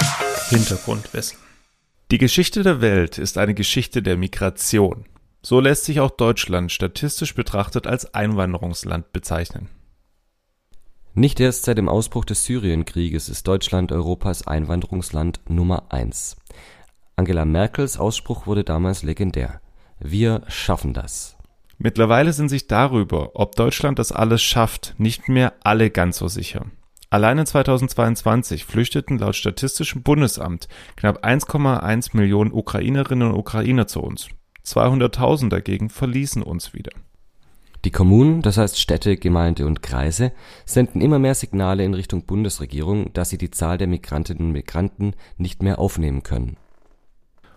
[0.50, 1.38] Hintergrundwissen.
[2.10, 5.06] Die Geschichte der Welt ist eine Geschichte der Migration.
[5.43, 9.69] So lässt sich auch Deutschland statistisch betrachtet als Einwanderungsland bezeichnen.
[11.13, 16.36] Nicht erst seit dem Ausbruch des Syrienkrieges ist Deutschland Europas Einwanderungsland Nummer eins.
[17.15, 19.62] Angela Merkels Ausspruch wurde damals legendär.
[20.00, 21.38] Wir schaffen das.
[21.78, 26.65] Mittlerweile sind sich darüber, ob Deutschland das alles schafft, nicht mehr alle ganz so sicher.
[27.10, 30.67] Alleine 2022 flüchteten laut Statistischem Bundesamt
[30.98, 34.28] knapp 1,1 Millionen Ukrainerinnen und Ukrainer zu uns.
[34.65, 36.91] 200.000 dagegen verließen uns wieder.
[37.86, 40.34] Die Kommunen, das heißt Städte, Gemeinde und Kreise,
[40.65, 45.13] senden immer mehr Signale in Richtung Bundesregierung, dass sie die Zahl der Migrantinnen und Migranten
[45.38, 46.58] nicht mehr aufnehmen können.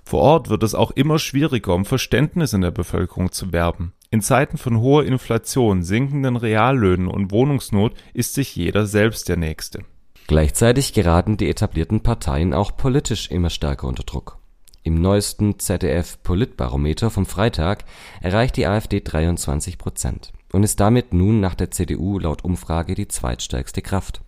[0.04, 3.94] Vor Ort wird es auch immer schwieriger, um Verständnis in der Bevölkerung zu werben.
[4.12, 9.84] In Zeiten von hoher Inflation, sinkenden Reallöhnen und Wohnungsnot ist sich jeder selbst der Nächste.
[10.26, 14.38] Gleichzeitig geraten die etablierten Parteien auch politisch immer stärker unter Druck.
[14.82, 17.84] Im neuesten ZDF-Politbarometer vom Freitag
[18.20, 23.06] erreicht die AfD 23 Prozent und ist damit nun nach der CDU laut Umfrage die
[23.06, 24.22] zweitstärkste Kraft.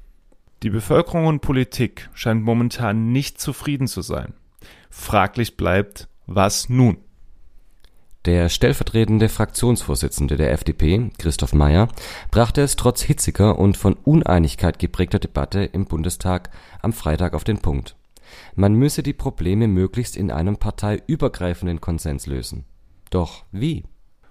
[0.63, 4.35] Die Bevölkerung und Politik scheint momentan nicht zufrieden zu sein.
[4.91, 6.99] Fraglich bleibt, was nun?
[8.25, 11.89] Der stellvertretende Fraktionsvorsitzende der FDP, Christoph Mayer,
[12.31, 16.51] brachte es trotz hitziger und von Uneinigkeit geprägter Debatte im Bundestag
[16.83, 17.97] am Freitag auf den Punkt.
[18.55, 22.65] Man müsse die Probleme möglichst in einem parteiübergreifenden Konsens lösen.
[23.11, 23.83] Doch wie?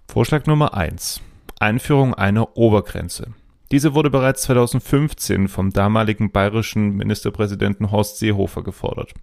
[0.07, 1.19] Vorschlag Nummer eins:
[1.59, 3.33] Einführung einer Obergrenze.
[3.71, 9.13] Diese wurde bereits 2015 vom damaligen bayerischen Ministerpräsidenten Horst Seehofer gefordert.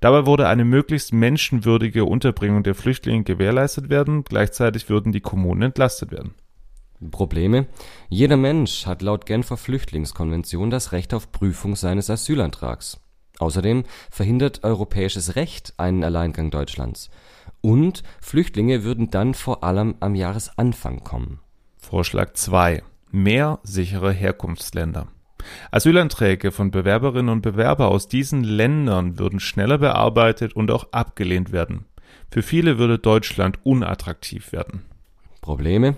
[0.00, 6.12] Dabei wurde eine möglichst menschenwürdige Unterbringung der Flüchtlinge gewährleistet werden, gleichzeitig würden die Kommunen entlastet
[6.12, 6.34] werden.
[7.10, 7.66] Probleme?
[8.10, 13.00] Jeder Mensch hat laut Genfer Flüchtlingskonvention das Recht auf Prüfung seines Asylantrags.
[13.38, 17.10] Außerdem verhindert europäisches Recht einen Alleingang Deutschlands.
[17.62, 21.40] Und Flüchtlinge würden dann vor allem am Jahresanfang kommen.
[21.76, 25.08] Vorschlag 2 mehr sichere Herkunftsländer.
[25.70, 31.84] Asylanträge von Bewerberinnen und Bewerber aus diesen Ländern würden schneller bearbeitet und auch abgelehnt werden.
[32.30, 34.82] Für viele würde Deutschland unattraktiv werden.
[35.40, 35.96] Probleme?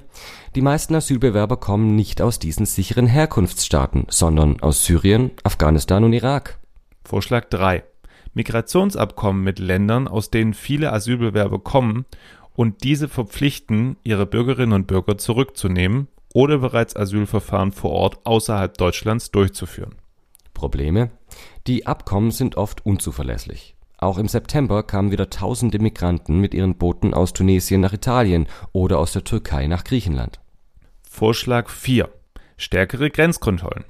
[0.55, 6.59] Die meisten Asylbewerber kommen nicht aus diesen sicheren Herkunftsstaaten, sondern aus Syrien, Afghanistan und Irak.
[7.05, 7.83] Vorschlag 3.
[8.35, 12.05] Migrationsabkommen mit Ländern, aus denen viele Asylbewerber kommen,
[12.55, 19.33] und diese verpflichten, ihre Bürgerinnen und Bürger zurückzunehmen oder bereits Asylverfahren vor Ort außerhalb Deutschlands
[19.33, 19.97] durchzuführen.
[20.55, 21.11] Probleme?
[21.67, 23.75] Die Abkommen sind oft unzuverlässig.
[23.97, 29.01] Auch im September kamen wieder tausende Migranten mit ihren Booten aus Tunesien nach Italien oder
[29.01, 30.39] aus der Türkei nach Griechenland.
[31.03, 32.09] Vorschlag 4.
[32.57, 33.85] Stärkere Grenzkontrollen.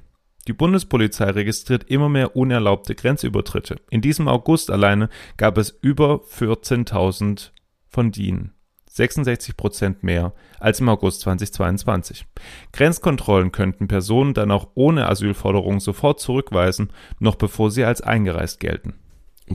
[0.47, 3.75] Die Bundespolizei registriert immer mehr unerlaubte Grenzübertritte.
[3.91, 7.51] In diesem August alleine gab es über 14.000
[7.89, 8.53] von diesen.
[8.99, 12.25] 66 Prozent mehr als im August 2022.
[12.73, 18.95] Grenzkontrollen könnten Personen dann auch ohne Asylforderung sofort zurückweisen, noch bevor sie als eingereist gelten.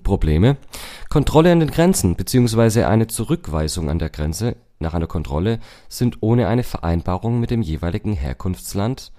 [0.03, 0.57] Probleme?
[1.11, 2.85] Kontrolle an den Grenzen bzw.
[2.85, 8.15] eine Zurückweisung an der Grenze nach einer Kontrolle sind ohne eine Vereinbarung mit dem jeweiligen
[8.15, 9.13] Herkunftsland,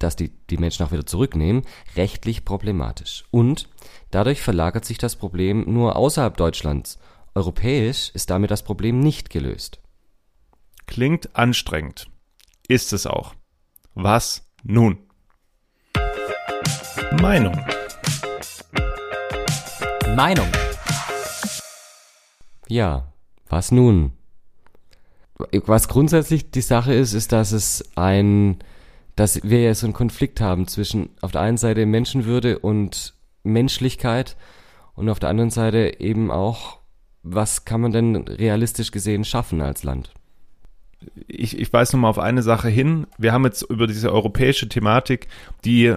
[0.00, 1.62] das die, die Menschen auch wieder zurücknehmen,
[1.96, 3.24] rechtlich problematisch.
[3.30, 3.68] Und
[4.10, 6.98] dadurch verlagert sich das Problem nur außerhalb Deutschlands
[7.34, 9.80] Europäisch ist damit das Problem nicht gelöst.
[10.86, 12.08] Klingt anstrengend.
[12.68, 13.34] Ist es auch.
[13.94, 14.98] Was nun?
[17.20, 17.58] Meinung.
[20.14, 20.48] Meinung.
[22.68, 23.12] Ja,
[23.48, 24.12] was nun?
[25.64, 28.58] Was grundsätzlich die Sache ist, ist, dass es ein,
[29.16, 34.36] dass wir ja so einen Konflikt haben zwischen auf der einen Seite Menschenwürde und Menschlichkeit
[34.94, 36.81] und auf der anderen Seite eben auch,
[37.22, 40.12] was kann man denn realistisch gesehen schaffen als Land?
[41.26, 43.06] Ich, ich weise nochmal auf eine Sache hin.
[43.18, 45.28] Wir haben jetzt über diese europäische Thematik,
[45.64, 45.94] die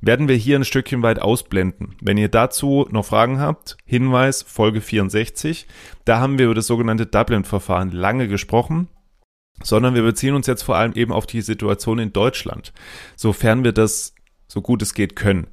[0.00, 1.96] werden wir hier ein Stückchen weit ausblenden.
[2.00, 5.66] Wenn ihr dazu noch Fragen habt, Hinweis, Folge 64,
[6.04, 8.88] da haben wir über das sogenannte Dublin-Verfahren lange gesprochen,
[9.62, 12.72] sondern wir beziehen uns jetzt vor allem eben auf die Situation in Deutschland,
[13.16, 14.14] sofern wir das
[14.46, 15.48] so gut es geht können.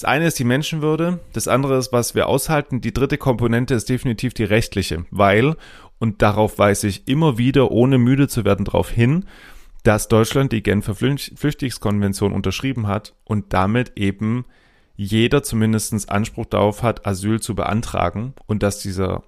[0.00, 2.80] Das eine ist die Menschenwürde, das andere ist, was wir aushalten.
[2.80, 5.56] Die dritte Komponente ist definitiv die rechtliche, weil,
[5.98, 9.26] und darauf weise ich immer wieder, ohne müde zu werden, darauf hin,
[9.82, 14.46] dass Deutschland die Genfer Flüchtlingskonvention unterschrieben hat und damit eben
[14.96, 19.22] jeder zumindest Anspruch darauf hat, Asyl zu beantragen und dass dieser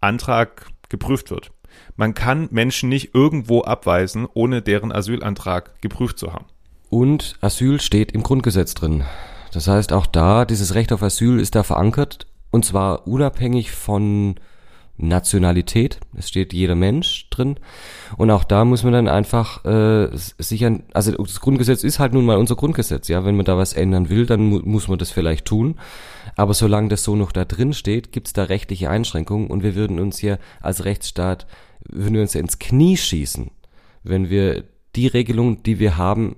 [0.00, 1.52] Antrag geprüft wird.
[1.94, 6.46] Man kann Menschen nicht irgendwo abweisen, ohne deren Asylantrag geprüft zu haben.
[6.90, 9.04] Und Asyl steht im Grundgesetz drin.
[9.54, 14.34] Das heißt, auch da, dieses Recht auf Asyl ist da verankert und zwar unabhängig von
[14.96, 15.98] Nationalität.
[16.16, 17.56] Es steht jeder Mensch drin.
[18.16, 22.24] Und auch da muss man dann einfach äh, sichern, also das Grundgesetz ist halt nun
[22.24, 23.24] mal unser Grundgesetz, ja.
[23.24, 25.76] Wenn man da was ändern will, dann mu muss man das vielleicht tun.
[26.36, 29.98] Aber solange das so noch da drin steht, gibt's da rechtliche Einschränkungen und wir würden
[29.98, 31.46] uns hier als Rechtsstaat,
[31.88, 33.50] würden wir uns ins Knie schießen,
[34.02, 34.64] wenn wir
[34.96, 36.36] die Regelung, die wir haben,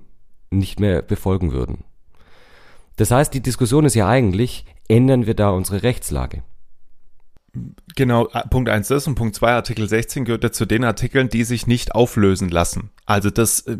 [0.49, 1.83] nicht mehr befolgen würden.
[2.97, 6.43] Das heißt, die Diskussion ist ja eigentlich, ändern wir da unsere Rechtslage?
[7.95, 11.29] Genau, äh, Punkt eins ist und Punkt zwei Artikel 16 gehört ja zu den Artikeln,
[11.29, 12.91] die sich nicht auflösen lassen.
[13.05, 13.77] Also das, äh,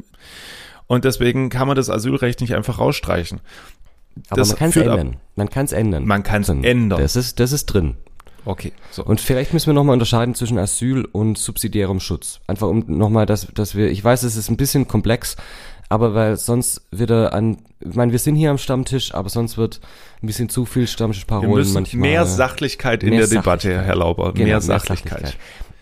[0.87, 3.41] und deswegen kann man das Asylrecht nicht einfach rausstreichen.
[4.29, 5.07] Aber das man kann es ändern.
[5.09, 6.05] Ab, man kann es ändern.
[6.05, 6.99] Man kann es ändern.
[6.99, 7.97] Das ist, das ist drin.
[8.45, 8.71] Okay.
[8.91, 9.03] So.
[9.03, 12.39] Und vielleicht müssen wir nochmal unterscheiden zwischen Asyl und subsidiärem Schutz.
[12.47, 15.35] Einfach um nochmal, dass, dass wir, ich weiß, es ist ein bisschen komplex,
[15.89, 19.79] aber weil sonst wieder an, ich meine, wir sind hier am Stammtisch, aber sonst wird
[20.21, 22.01] ein bisschen zu viel Stammtischparolen manchmal.
[22.01, 24.33] Mehr Sachlichkeit in der Debatte, Herr Lauber.
[24.33, 25.21] Genau, mehr, Sachlichkeit.
[25.21, 25.37] mehr Sachlichkeit.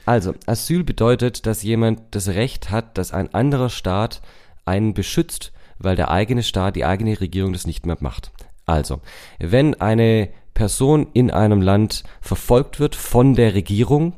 [0.06, 4.22] Also, Asyl bedeutet, dass jemand das Recht hat, dass ein anderer Staat
[4.64, 8.32] einen beschützt, weil der eigene Staat, die eigene Regierung das nicht mehr macht.
[8.68, 9.02] Also,
[9.40, 14.14] wenn eine Person in einem Land verfolgt wird von der Regierung,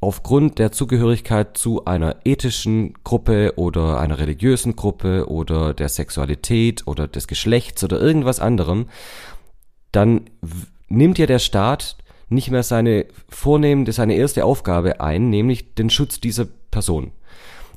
[0.00, 7.08] aufgrund der Zugehörigkeit zu einer ethischen Gruppe oder einer religiösen Gruppe oder der Sexualität oder
[7.08, 8.86] des Geschlechts oder irgendwas anderem,
[9.92, 10.22] dann
[10.88, 11.96] nimmt ja der Staat
[12.28, 17.12] nicht mehr seine vornehmende, seine erste Aufgabe ein, nämlich den Schutz dieser Person.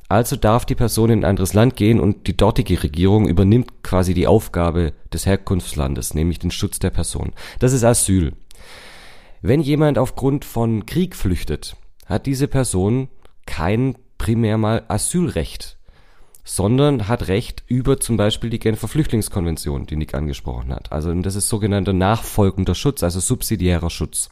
[0.08, 4.12] Also darf die Person in ein anderes Land gehen und die dortige Regierung übernimmt quasi
[4.12, 7.32] die Aufgabe des Herkunftslandes, nämlich den Schutz der Person.
[7.60, 8.32] Das ist Asyl.
[9.40, 11.76] Wenn jemand aufgrund von Krieg flüchtet,
[12.10, 13.08] hat diese Person
[13.46, 15.78] kein primär mal Asylrecht,
[16.44, 20.92] sondern hat Recht über zum Beispiel die Genfer Flüchtlingskonvention, die Nick angesprochen hat.
[20.92, 24.28] Also das ist sogenannter nachfolgender Schutz, also subsidiärer Schutz.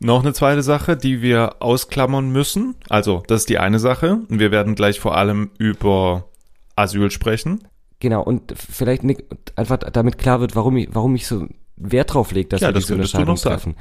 [0.00, 2.74] Noch eine zweite Sache, die wir ausklammern müssen.
[2.88, 4.20] Also, das ist die eine Sache.
[4.28, 6.24] Wir werden gleich vor allem über
[6.74, 7.68] Asyl sprechen.
[7.98, 12.32] Genau, und vielleicht Nick, einfach damit klar wird, warum ich, warum ich so Wert drauf
[12.32, 13.76] lege, dass ja, wir das diese Unterscheidung treffen.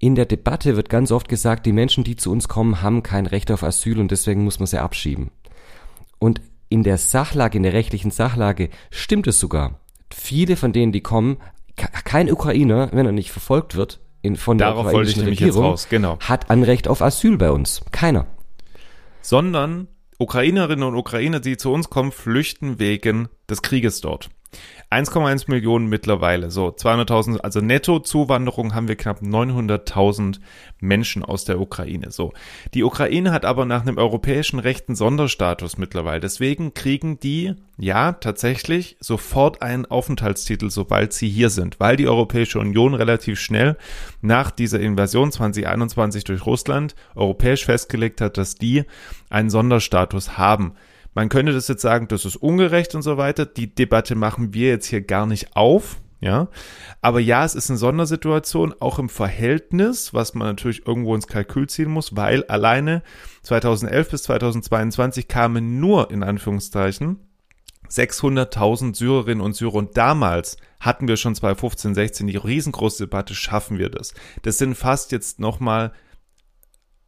[0.00, 3.26] In der Debatte wird ganz oft gesagt, die Menschen, die zu uns kommen, haben kein
[3.26, 5.30] Recht auf Asyl und deswegen muss man sie abschieben.
[6.18, 9.80] Und in der Sachlage, in der rechtlichen Sachlage stimmt es sogar.
[10.12, 11.38] Viele von denen, die kommen,
[11.76, 16.18] kein Ukrainer, wenn er nicht verfolgt wird, in, von Darauf der ukrainischen Regierung, genau.
[16.20, 17.82] hat Anrecht auf Asyl bei uns.
[17.92, 18.26] Keiner.
[19.20, 24.30] Sondern Ukrainerinnen und Ukrainer, die zu uns kommen, flüchten wegen des Krieges dort.
[24.90, 26.50] 1,1 Millionen mittlerweile.
[26.50, 30.40] So, 200.000, also Netto-Zuwanderung haben wir knapp 900.000
[30.80, 32.10] Menschen aus der Ukraine.
[32.10, 32.32] So.
[32.72, 36.20] Die Ukraine hat aber nach einem europäischen Recht einen Sonderstatus mittlerweile.
[36.20, 42.58] Deswegen kriegen die, ja, tatsächlich sofort einen Aufenthaltstitel, sobald sie hier sind, weil die Europäische
[42.58, 43.76] Union relativ schnell
[44.22, 48.84] nach dieser Invasion 2021 durch Russland europäisch festgelegt hat, dass die
[49.28, 50.72] einen Sonderstatus haben.
[51.18, 53.44] Man könnte das jetzt sagen, das ist ungerecht und so weiter.
[53.44, 56.00] Die Debatte machen wir jetzt hier gar nicht auf.
[56.20, 56.46] Ja,
[57.00, 61.68] aber ja, es ist eine Sondersituation, auch im Verhältnis, was man natürlich irgendwo ins Kalkül
[61.68, 63.02] ziehen muss, weil alleine
[63.42, 67.18] 2011 bis 2022 kamen nur in Anführungszeichen
[67.90, 73.78] 600.000 Syrerinnen und Syrer und damals hatten wir schon 2015, 16 die riesengroße Debatte, schaffen
[73.78, 74.14] wir das?
[74.42, 75.90] Das sind fast jetzt nochmal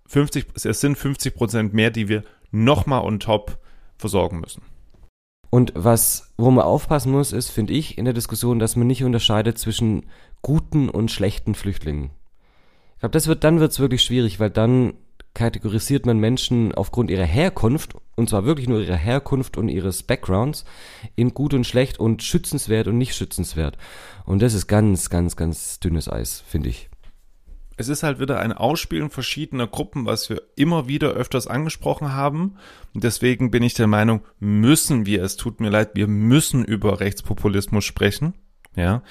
[0.09, 3.60] 50, es sind 50 Prozent mehr, die wir nochmal on top
[4.01, 4.63] versorgen müssen.
[5.51, 9.05] Und was, wo man aufpassen muss, ist, finde ich, in der Diskussion, dass man nicht
[9.05, 10.07] unterscheidet zwischen
[10.43, 12.11] guten und schlechten Flüchtlingen.
[12.95, 14.95] Ich glaube, das wird, dann wird es wirklich schwierig, weil dann
[15.35, 20.65] kategorisiert man Menschen aufgrund ihrer Herkunft, und zwar wirklich nur ihrer Herkunft und ihres Backgrounds,
[21.17, 23.77] in gut und schlecht und schützenswert und nicht schützenswert.
[24.27, 26.90] Und das ist ganz, ganz, ganz dünnes Eis, finde ich.
[27.81, 32.57] Es ist halt wieder ein Ausspielen verschiedener Gruppen, was wir immer wieder öfters angesprochen haben.
[32.93, 37.01] Und deswegen bin ich der Meinung, müssen wir, es tut mir leid, wir müssen über
[37.01, 38.35] Rechtspopulismus sprechen.
[38.77, 39.03] Ja.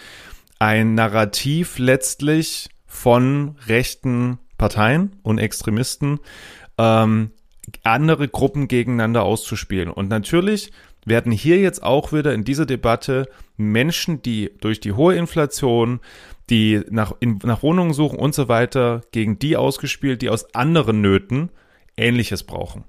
[0.59, 6.19] Ein Narrativ letztlich von rechten Parteien und Extremisten,
[6.77, 7.31] ähm,
[7.81, 9.89] andere Gruppen gegeneinander auszuspielen.
[9.89, 10.71] Und natürlich
[11.05, 16.01] werden hier jetzt auch wieder in dieser Debatte Menschen, die durch die hohe Inflation,
[16.49, 21.01] die nach, in, nach Wohnungen suchen und so weiter, gegen die ausgespielt, die aus anderen
[21.01, 21.49] Nöten
[21.97, 22.83] Ähnliches brauchen.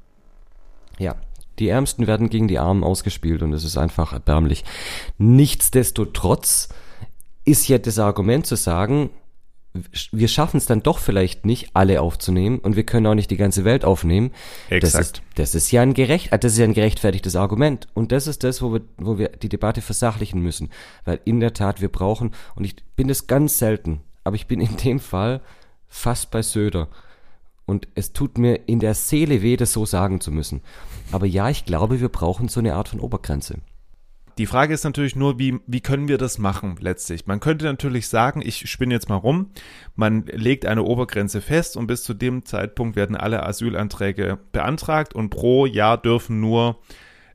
[0.98, 1.16] Ja,
[1.58, 4.64] die Ärmsten werden gegen die Armen ausgespielt und es ist einfach erbärmlich.
[5.18, 6.68] Nichtsdestotrotz
[7.44, 9.10] ist ja das Argument zu sagen,
[10.10, 13.36] wir schaffen es dann doch vielleicht nicht, alle aufzunehmen und wir können auch nicht die
[13.36, 14.32] ganze Welt aufnehmen.
[14.68, 14.94] Exakt.
[14.94, 17.86] Das ist, das ist ja ein gerecht, das ist ja ein gerechtfertigtes Argument.
[17.94, 20.70] Und das ist das, wo wir, wo wir die Debatte versachlichen müssen.
[21.04, 24.60] Weil in der Tat wir brauchen, und ich bin es ganz selten, aber ich bin
[24.60, 25.40] in dem Fall
[25.88, 26.88] fast bei Söder.
[27.64, 30.62] Und es tut mir in der Seele weh, das so sagen zu müssen.
[31.12, 33.58] Aber ja, ich glaube, wir brauchen so eine Art von Obergrenze.
[34.40, 37.26] Die Frage ist natürlich nur, wie, wie können wir das machen letztlich?
[37.26, 39.50] Man könnte natürlich sagen, ich spinne jetzt mal rum,
[39.96, 45.28] man legt eine Obergrenze fest und bis zu dem Zeitpunkt werden alle Asylanträge beantragt und
[45.28, 46.78] pro Jahr dürfen nur,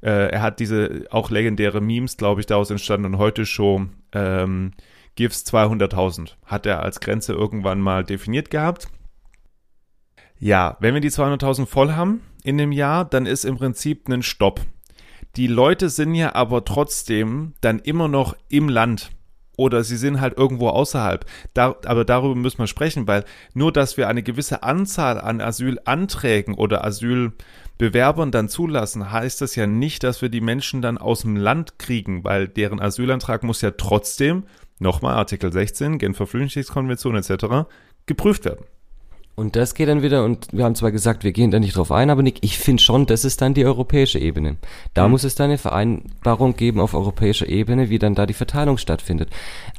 [0.02, 4.72] äh, er hat diese auch legendäre Memes, glaube ich, daraus entstanden und heute schon ähm,
[5.14, 8.88] GIFs 200.000 hat er als Grenze irgendwann mal definiert gehabt.
[10.40, 14.24] Ja, wenn wir die 200.000 voll haben in dem Jahr, dann ist im Prinzip ein
[14.24, 14.62] Stopp
[15.38, 19.12] die Leute sind ja aber trotzdem dann immer noch im Land
[19.58, 21.26] oder sie sind halt irgendwo außerhalb.
[21.54, 26.56] Da, aber darüber müssen wir sprechen, weil nur, dass wir eine gewisse Anzahl an Asylanträgen
[26.56, 31.36] oder Asylbewerbern dann zulassen, heißt das ja nicht, dass wir die Menschen dann aus dem
[31.36, 34.44] Land kriegen, weil deren Asylantrag muss ja trotzdem,
[34.80, 37.68] nochmal Artikel 16, Genfer Flüchtlingskonvention etc.,
[38.06, 38.66] geprüft werden.
[39.36, 41.92] Und das geht dann wieder, und wir haben zwar gesagt, wir gehen da nicht drauf
[41.92, 44.56] ein, aber Nick, ich finde schon, das ist dann die europäische Ebene.
[44.94, 45.12] Da mhm.
[45.12, 49.30] muss es dann eine Vereinbarung geben auf europäischer Ebene, wie dann da die Verteilung stattfindet.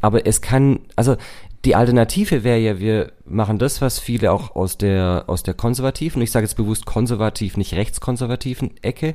[0.03, 1.17] Aber es kann, also
[1.65, 6.21] die Alternative wäre ja, wir machen das, was viele auch aus der, aus der konservativen,
[6.21, 9.15] ich sage jetzt bewusst konservativ, nicht rechtskonservativen Ecke,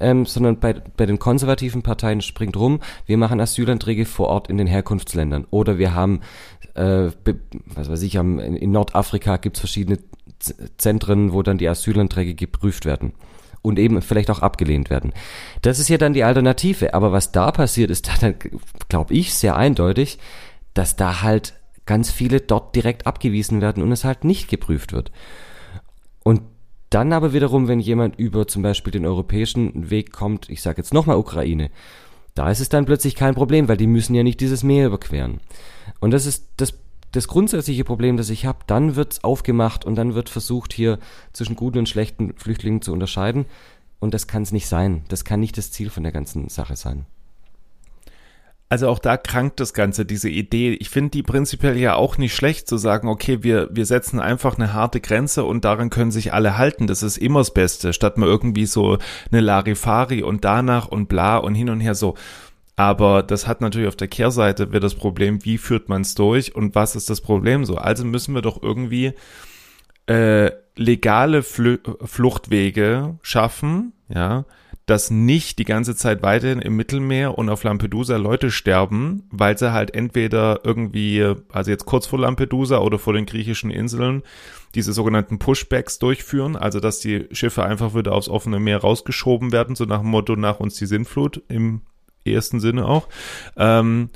[0.00, 4.58] ähm, sondern bei, bei den konservativen Parteien springt rum, wir machen Asylanträge vor Ort in
[4.58, 5.46] den Herkunftsländern.
[5.50, 6.20] Oder wir haben,
[6.74, 7.10] äh,
[7.66, 9.98] was weiß ich, in Nordafrika gibt es verschiedene
[10.78, 13.12] Zentren, wo dann die Asylanträge geprüft werden
[13.62, 15.12] und eben vielleicht auch abgelehnt werden.
[15.62, 16.94] Das ist ja dann die Alternative.
[16.94, 18.34] Aber was da passiert, ist dann,
[18.88, 20.18] glaube ich, sehr eindeutig,
[20.74, 21.54] dass da halt
[21.86, 25.10] ganz viele dort direkt abgewiesen werden und es halt nicht geprüft wird.
[26.22, 26.42] Und
[26.90, 30.92] dann aber wiederum, wenn jemand über zum Beispiel den europäischen Weg kommt, ich sage jetzt
[30.92, 31.70] nochmal Ukraine,
[32.34, 35.40] da ist es dann plötzlich kein Problem, weil die müssen ja nicht dieses Meer überqueren.
[36.00, 36.74] Und das ist das,
[37.12, 38.60] das grundsätzliche Problem, das ich habe.
[38.66, 40.98] Dann wird's aufgemacht und dann wird versucht, hier
[41.32, 43.44] zwischen guten und schlechten Flüchtlingen zu unterscheiden.
[44.00, 45.04] Und das kann es nicht sein.
[45.08, 47.06] Das kann nicht das Ziel von der ganzen Sache sein.
[48.72, 50.72] Also auch da krankt das Ganze, diese Idee.
[50.72, 54.56] Ich finde die prinzipiell ja auch nicht schlecht zu sagen, okay, wir, wir setzen einfach
[54.56, 56.86] eine harte Grenze und daran können sich alle halten.
[56.86, 58.96] Das ist immer das Beste, statt mal irgendwie so
[59.30, 62.14] eine Larifari und danach und bla und hin und her so.
[62.74, 66.56] Aber das hat natürlich auf der Kehrseite wieder das Problem, wie führt man es durch
[66.56, 67.76] und was ist das Problem so?
[67.76, 69.12] Also müssen wir doch irgendwie
[70.06, 74.46] äh, legale Fl Fluchtwege schaffen, ja,
[74.92, 79.72] dass nicht die ganze Zeit weiterhin im Mittelmeer und auf Lampedusa Leute sterben, weil sie
[79.72, 84.22] halt entweder irgendwie, also jetzt kurz vor Lampedusa oder vor den griechischen Inseln,
[84.74, 89.76] diese sogenannten Pushbacks durchführen, also dass die Schiffe einfach wieder aufs offene Meer rausgeschoben werden,
[89.76, 91.80] so nach dem Motto nach uns die Sintflut im
[92.26, 93.08] ersten Sinne auch.
[93.56, 94.10] Ähm,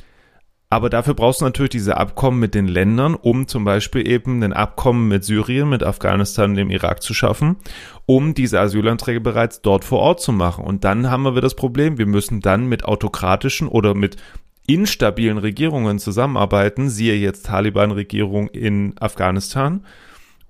[0.77, 4.53] aber dafür brauchst du natürlich diese Abkommen mit den Ländern, um zum Beispiel eben ein
[4.53, 7.57] Abkommen mit Syrien, mit Afghanistan und dem Irak zu schaffen,
[8.05, 10.67] um diese Asylanträge bereits dort vor Ort zu machen.
[10.67, 14.19] Und dann haben wir das Problem, wir müssen dann mit autokratischen oder mit
[14.67, 19.83] instabilen Regierungen zusammenarbeiten, siehe jetzt Taliban-Regierung in Afghanistan,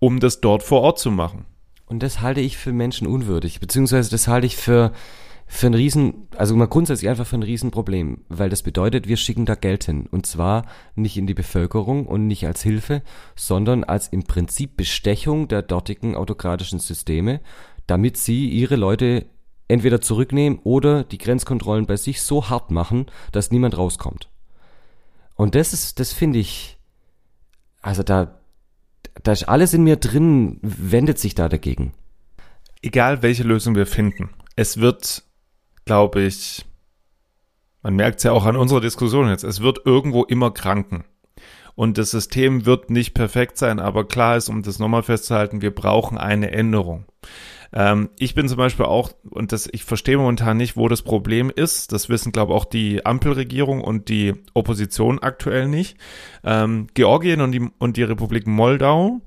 [0.00, 1.44] um das dort vor Ort zu machen.
[1.86, 4.90] Und das halte ich für menschenunwürdig, beziehungsweise das halte ich für
[5.48, 9.46] für ein Riesen, also mal grundsätzlich einfach für ein Riesenproblem, weil das bedeutet, wir schicken
[9.46, 10.06] da Geld hin.
[10.10, 10.66] Und zwar
[10.96, 13.02] nicht in die Bevölkerung und nicht als Hilfe,
[13.36, 17.40] sondern als im Prinzip Bestechung der dortigen autokratischen Systeme,
[17.86, 19.26] damit sie ihre Leute
[19.68, 24.28] entweder zurücknehmen oder die Grenzkontrollen bei sich so hart machen, dass niemand rauskommt.
[25.36, 26.76] Und das ist, das finde ich,
[27.82, 28.40] also da,
[29.22, 31.92] da ist alles in mir drin, wendet sich da dagegen.
[32.82, 35.24] Egal welche Lösung wir finden, es wird
[35.86, 36.66] glaube ich,
[37.82, 41.04] man merkt es ja auch an unserer Diskussion jetzt, es wird irgendwo immer kranken.
[41.74, 45.74] Und das System wird nicht perfekt sein, aber klar ist, um das nochmal festzuhalten, wir
[45.74, 47.04] brauchen eine Änderung.
[47.72, 51.52] Ähm, ich bin zum Beispiel auch, und das, ich verstehe momentan nicht, wo das Problem
[51.54, 51.92] ist.
[51.92, 55.98] Das wissen, glaube ich, auch die Ampelregierung und die Opposition aktuell nicht.
[56.44, 59.20] Ähm, Georgien und die, und die Republik Moldau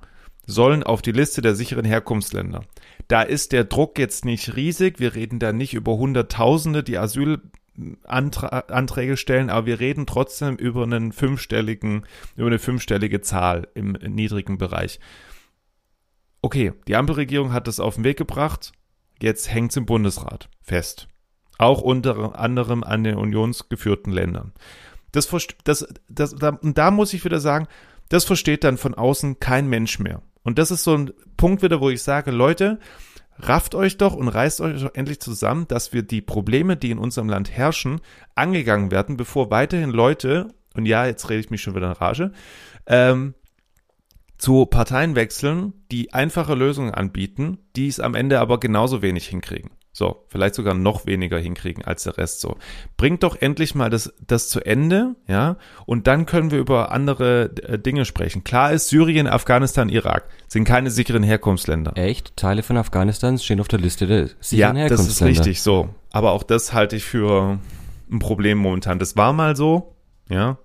[0.48, 2.64] sollen auf die Liste der sicheren Herkunftsländer.
[3.10, 5.02] Da ist der Druck jetzt nicht riesig.
[5.02, 11.12] Wir reden da nicht über Hunderttausende, die Asylanträge stellen, aber wir reden trotzdem über einen
[11.12, 12.06] fünfstelligen,
[12.38, 15.02] über eine fünfstellige Zahl im niedrigen Bereich
[16.42, 18.72] okay, die Ampelregierung hat das auf den Weg gebracht,
[19.22, 21.08] jetzt hängt es im Bundesrat fest.
[21.58, 24.54] Auch unter anderem an den unionsgeführten Ländern.
[25.12, 25.28] Das,
[25.64, 27.68] das, das, da, da muss ich wieder sagen,
[28.08, 30.22] das versteht dann von außen kein Mensch mehr.
[30.50, 32.80] Und das ist so ein Punkt wieder, wo ich sage, Leute,
[33.38, 36.98] rafft euch doch und reißt euch doch endlich zusammen, dass wir die Probleme, die in
[36.98, 38.02] unserem Land herrschen,
[38.34, 42.32] angegangen werden, bevor weiterhin Leute, und ja, jetzt rede ich mich schon wieder in Rage,
[42.88, 43.36] ähm,
[44.40, 49.70] zu Parteien wechseln, die einfache Lösungen anbieten, die es am Ende aber genauso wenig hinkriegen.
[49.92, 52.58] So, vielleicht sogar noch weniger hinkriegen als der Rest so.
[52.96, 57.52] Bringt doch endlich mal das, das zu Ende, ja, und dann können wir über andere
[57.64, 58.44] äh, Dinge sprechen.
[58.44, 61.94] Klar ist, Syrien, Afghanistan, Irak sind keine sicheren Herkunftsländer.
[61.96, 62.38] Echt?
[62.38, 64.86] Teile von Afghanistan stehen auf der Liste der sicheren ja, Herkunftsländer.
[64.86, 65.90] Ja, das ist richtig, so.
[66.12, 67.60] Aber auch das halte ich für
[68.12, 69.00] ein Problem momentan.
[69.00, 69.96] Das war mal so,
[70.30, 70.60] ja,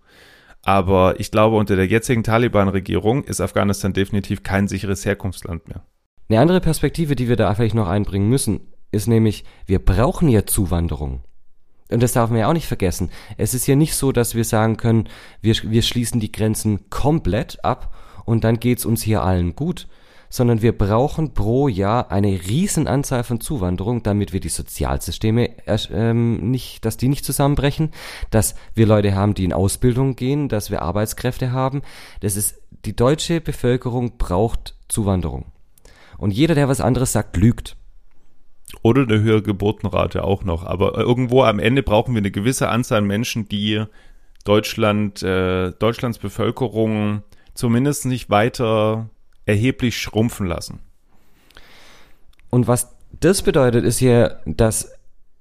[0.62, 5.82] aber ich glaube, unter der jetzigen Taliban-Regierung ist Afghanistan definitiv kein sicheres Herkunftsland mehr.
[6.28, 8.60] Eine andere Perspektive, die wir da vielleicht noch einbringen müssen,
[8.94, 11.22] ist nämlich, wir brauchen ja Zuwanderung.
[11.90, 13.10] Und das darf man ja auch nicht vergessen.
[13.36, 15.08] Es ist ja nicht so, dass wir sagen können,
[15.42, 19.86] wir, wir schließen die Grenzen komplett ab und dann geht's uns hier allen gut,
[20.30, 25.50] sondern wir brauchen pro Jahr eine riesen Anzahl von Zuwanderung, damit wir die Sozialsysteme
[25.92, 27.92] ähm, nicht, dass die nicht zusammenbrechen,
[28.30, 31.82] dass wir Leute haben, die in Ausbildung gehen, dass wir Arbeitskräfte haben.
[32.20, 35.52] Das ist die deutsche Bevölkerung braucht Zuwanderung.
[36.18, 37.76] Und jeder, der was anderes sagt, lügt.
[38.82, 40.64] Oder eine höhere Geburtenrate auch noch.
[40.64, 43.84] Aber irgendwo am Ende brauchen wir eine gewisse Anzahl an Menschen, die
[44.44, 47.22] Deutschland, äh, Deutschlands Bevölkerung
[47.54, 49.08] zumindest nicht weiter
[49.46, 50.80] erheblich schrumpfen lassen.
[52.50, 54.92] Und was das bedeutet, ist ja, dass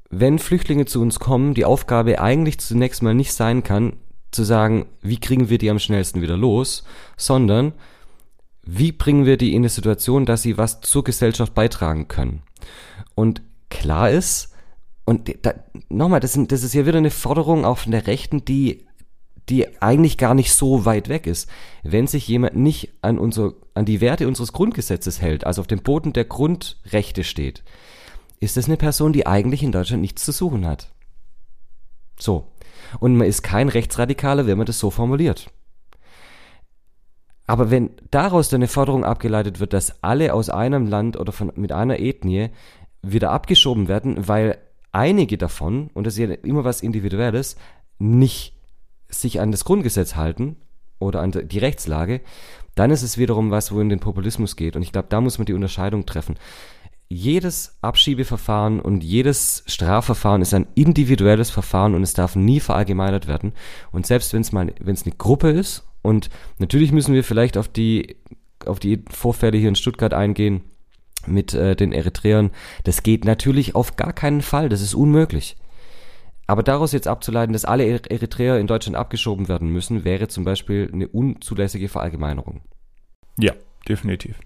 [0.09, 3.93] wenn Flüchtlinge zu uns kommen, die Aufgabe eigentlich zunächst mal nicht sein kann,
[4.31, 6.84] zu sagen, wie kriegen wir die am schnellsten wieder los,
[7.17, 7.73] sondern
[8.65, 12.43] wie bringen wir die in eine Situation, dass sie was zur Gesellschaft beitragen können.
[13.16, 14.53] Und klar ist,
[15.05, 15.53] und da,
[15.89, 18.86] nochmal, das, sind, das ist ja wieder eine Forderung auch von der Rechten, die
[19.49, 21.49] die eigentlich gar nicht so weit weg ist.
[21.84, 25.82] Wenn sich jemand nicht an, unser, an die Werte unseres Grundgesetzes hält, also auf dem
[25.82, 27.64] Boden der Grundrechte steht,
[28.39, 30.91] ist das eine Person, die eigentlich in Deutschland nichts zu suchen hat.
[32.20, 32.47] So.
[32.99, 35.49] Und man ist kein Rechtsradikaler, wenn man das so formuliert.
[37.45, 41.51] Aber wenn daraus dann eine Forderung abgeleitet wird, dass alle aus einem Land oder von,
[41.55, 42.49] mit einer Ethnie
[43.01, 44.57] wieder abgeschoben werden, weil
[44.93, 47.57] einige davon, und das ist ja immer was Individuelles,
[47.99, 48.53] nicht
[49.09, 50.55] sich an das Grundgesetz halten
[50.99, 52.21] oder an die Rechtslage,
[52.75, 54.75] dann ist es wiederum was, wo in den Populismus geht.
[54.75, 56.37] Und ich glaube, da muss man die Unterscheidung treffen.
[57.09, 63.53] Jedes Abschiebeverfahren und jedes Strafverfahren ist ein individuelles Verfahren und es darf nie verallgemeinert werden.
[63.91, 66.30] Und selbst wenn es mal, wenn es eine Gruppe ist und
[66.60, 68.18] natürlich müssen wir vielleicht auf die
[68.66, 70.62] auf die Vorfälle hier in Stuttgart eingehen
[71.26, 72.51] mit äh, den Eritreern.
[72.84, 74.70] Das geht natürlich auf gar keinen Fall.
[74.70, 75.58] Das ist unmöglich.
[76.45, 80.89] Aber daraus jetzt abzuleiten, dass alle Eritreer in Deutschland abgeschoben werden müssen, wäre zum Beispiel
[80.91, 82.62] eine unzulässige Verallgemeinerung.
[83.39, 83.54] Ja,
[83.88, 84.39] definitiv.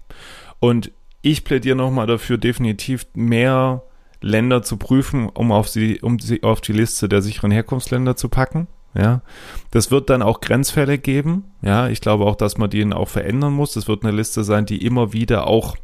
[0.60, 0.92] Und
[1.22, 3.82] ich plädiere nochmal dafür, definitiv mehr
[4.20, 8.28] Länder zu prüfen, um auf sie, um sie auf die Liste der sicheren Herkunftsländer zu
[8.28, 8.68] packen.
[8.94, 9.20] Ja,
[9.70, 11.44] das wird dann auch Grenzfälle geben.
[11.62, 13.72] Ja, ich glaube auch, dass man die auch verändern muss.
[13.72, 15.76] Das wird eine Liste sein, die immer wieder auch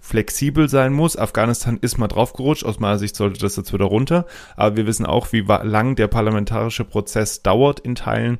[0.00, 1.16] flexibel sein muss.
[1.16, 2.64] Afghanistan ist mal draufgerutscht.
[2.64, 4.26] Aus meiner Sicht sollte das jetzt wieder runter.
[4.56, 8.38] Aber wir wissen auch, wie lang der parlamentarische Prozess dauert in Teilen.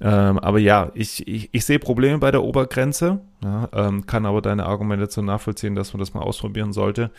[0.00, 4.42] Ähm, aber ja, ich, ich, ich sehe Probleme bei der Obergrenze, ja, ähm, kann aber
[4.42, 7.10] deine Argumentation nachvollziehen, dass man das mal ausprobieren sollte.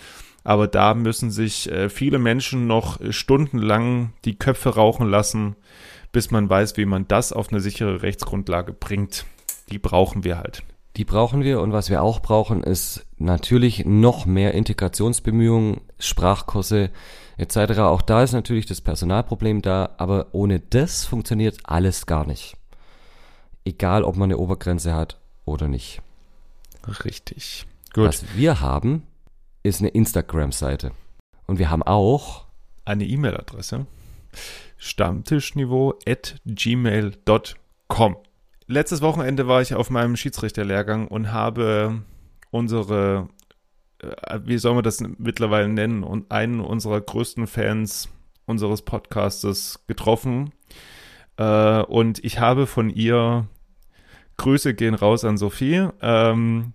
[0.44, 5.56] Aber da müssen sich äh, viele Menschen noch stundenlang die Köpfe rauchen lassen,
[6.16, 9.26] bis man weiß, wie man das auf eine sichere Rechtsgrundlage bringt.
[9.70, 10.64] Die brauchen wir halt.
[10.96, 16.90] Die brauchen wir und was wir auch brauchen, ist natürlich noch mehr Integrationsbemühungen, Sprachkurse
[17.36, 17.80] etc.
[17.80, 22.56] Auch da ist natürlich das Personalproblem da, aber ohne das funktioniert alles gar nicht.
[23.66, 26.02] Egal, ob man eine Obergrenze hat oder nicht.
[27.04, 27.66] Richtig.
[27.94, 28.08] Gut.
[28.08, 29.04] Was wir haben,
[29.64, 30.92] ist eine Instagram-Seite.
[31.46, 32.46] Und wir haben auch
[32.86, 33.86] eine E-Mail-Adresse.
[34.78, 38.18] Stammtischniveau at gmail.com
[38.68, 42.02] letztes Wochenende war ich auf meinem Schiedsrichterlehrgang und habe
[42.52, 43.30] unsere,
[44.00, 48.10] äh, wie soll man das mittlerweile nennen, und einen unserer größten Fans
[48.46, 50.52] unseres Podcastes getroffen.
[51.38, 53.48] Äh, und ich habe von ihr
[54.38, 55.88] Grüße gehen raus an Sophie.
[56.02, 56.74] Ähm,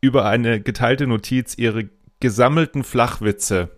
[0.00, 1.88] über eine geteilte Notiz ihre
[2.20, 3.70] gesammelten Flachwitze,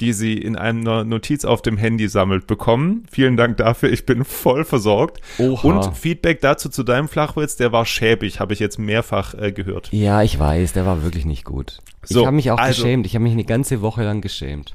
[0.00, 3.04] die sie in einer Notiz auf dem Handy sammelt, bekommen.
[3.10, 5.20] Vielen Dank dafür, ich bin voll versorgt.
[5.38, 5.68] Oha.
[5.68, 9.92] Und Feedback dazu zu deinem Flachwitz, der war schäbig, habe ich jetzt mehrfach äh, gehört.
[9.92, 11.78] Ja, ich weiß, der war wirklich nicht gut.
[12.02, 14.74] So, ich habe mich auch also, geschämt, ich habe mich eine ganze Woche lang geschämt.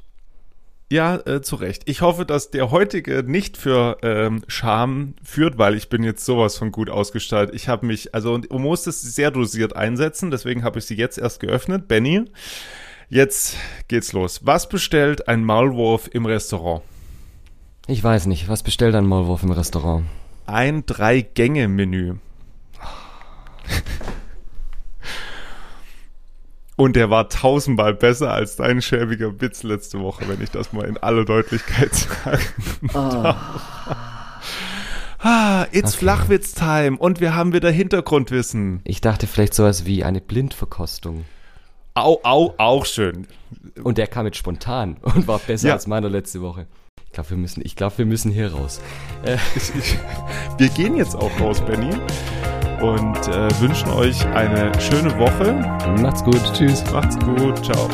[0.89, 1.83] Ja, äh, zu Recht.
[1.85, 6.57] Ich hoffe, dass der heutige nicht für ähm, Scham führt, weil ich bin jetzt sowas
[6.57, 7.53] von gut ausgestaltet.
[7.53, 10.95] Ich habe mich, also und du musst es sehr dosiert einsetzen, deswegen habe ich sie
[10.95, 11.89] jetzt erst geöffnet.
[11.89, 12.23] Benny,
[13.09, 14.41] jetzt geht's los.
[14.45, 16.81] Was bestellt ein Maulwurf im Restaurant?
[17.87, 18.49] Ich weiß nicht.
[18.49, 20.05] Was bestellt ein Maulwurf im Restaurant?
[20.45, 22.15] Ein Drei-Gänge-Menü.
[26.75, 30.85] Und der war tausendmal besser als dein schäbiger Witz letzte Woche, wenn ich das mal
[30.85, 32.43] in aller Deutlichkeit sagen
[32.93, 33.33] oh.
[35.19, 35.97] Ah, it's okay.
[36.01, 38.81] Flachwitz-Time und wir haben wieder Hintergrundwissen.
[38.83, 41.25] Ich dachte vielleicht sowas wie eine Blindverkostung.
[41.97, 43.25] Au, au, auch schön.
[43.83, 45.73] Und der kam jetzt spontan und war besser ja.
[45.73, 46.67] als meiner letzte Woche.
[47.05, 48.79] Ich glaube, wir müssen, ich glaube, wir müssen hier raus.
[49.23, 49.37] Äh.
[50.59, 51.95] Wir gehen jetzt auch raus, Benny
[52.81, 55.53] und äh, wünschen euch eine schöne Woche.
[56.01, 56.41] Macht's gut.
[56.53, 56.83] Tschüss.
[56.91, 57.63] Macht's gut.
[57.65, 57.89] Ciao.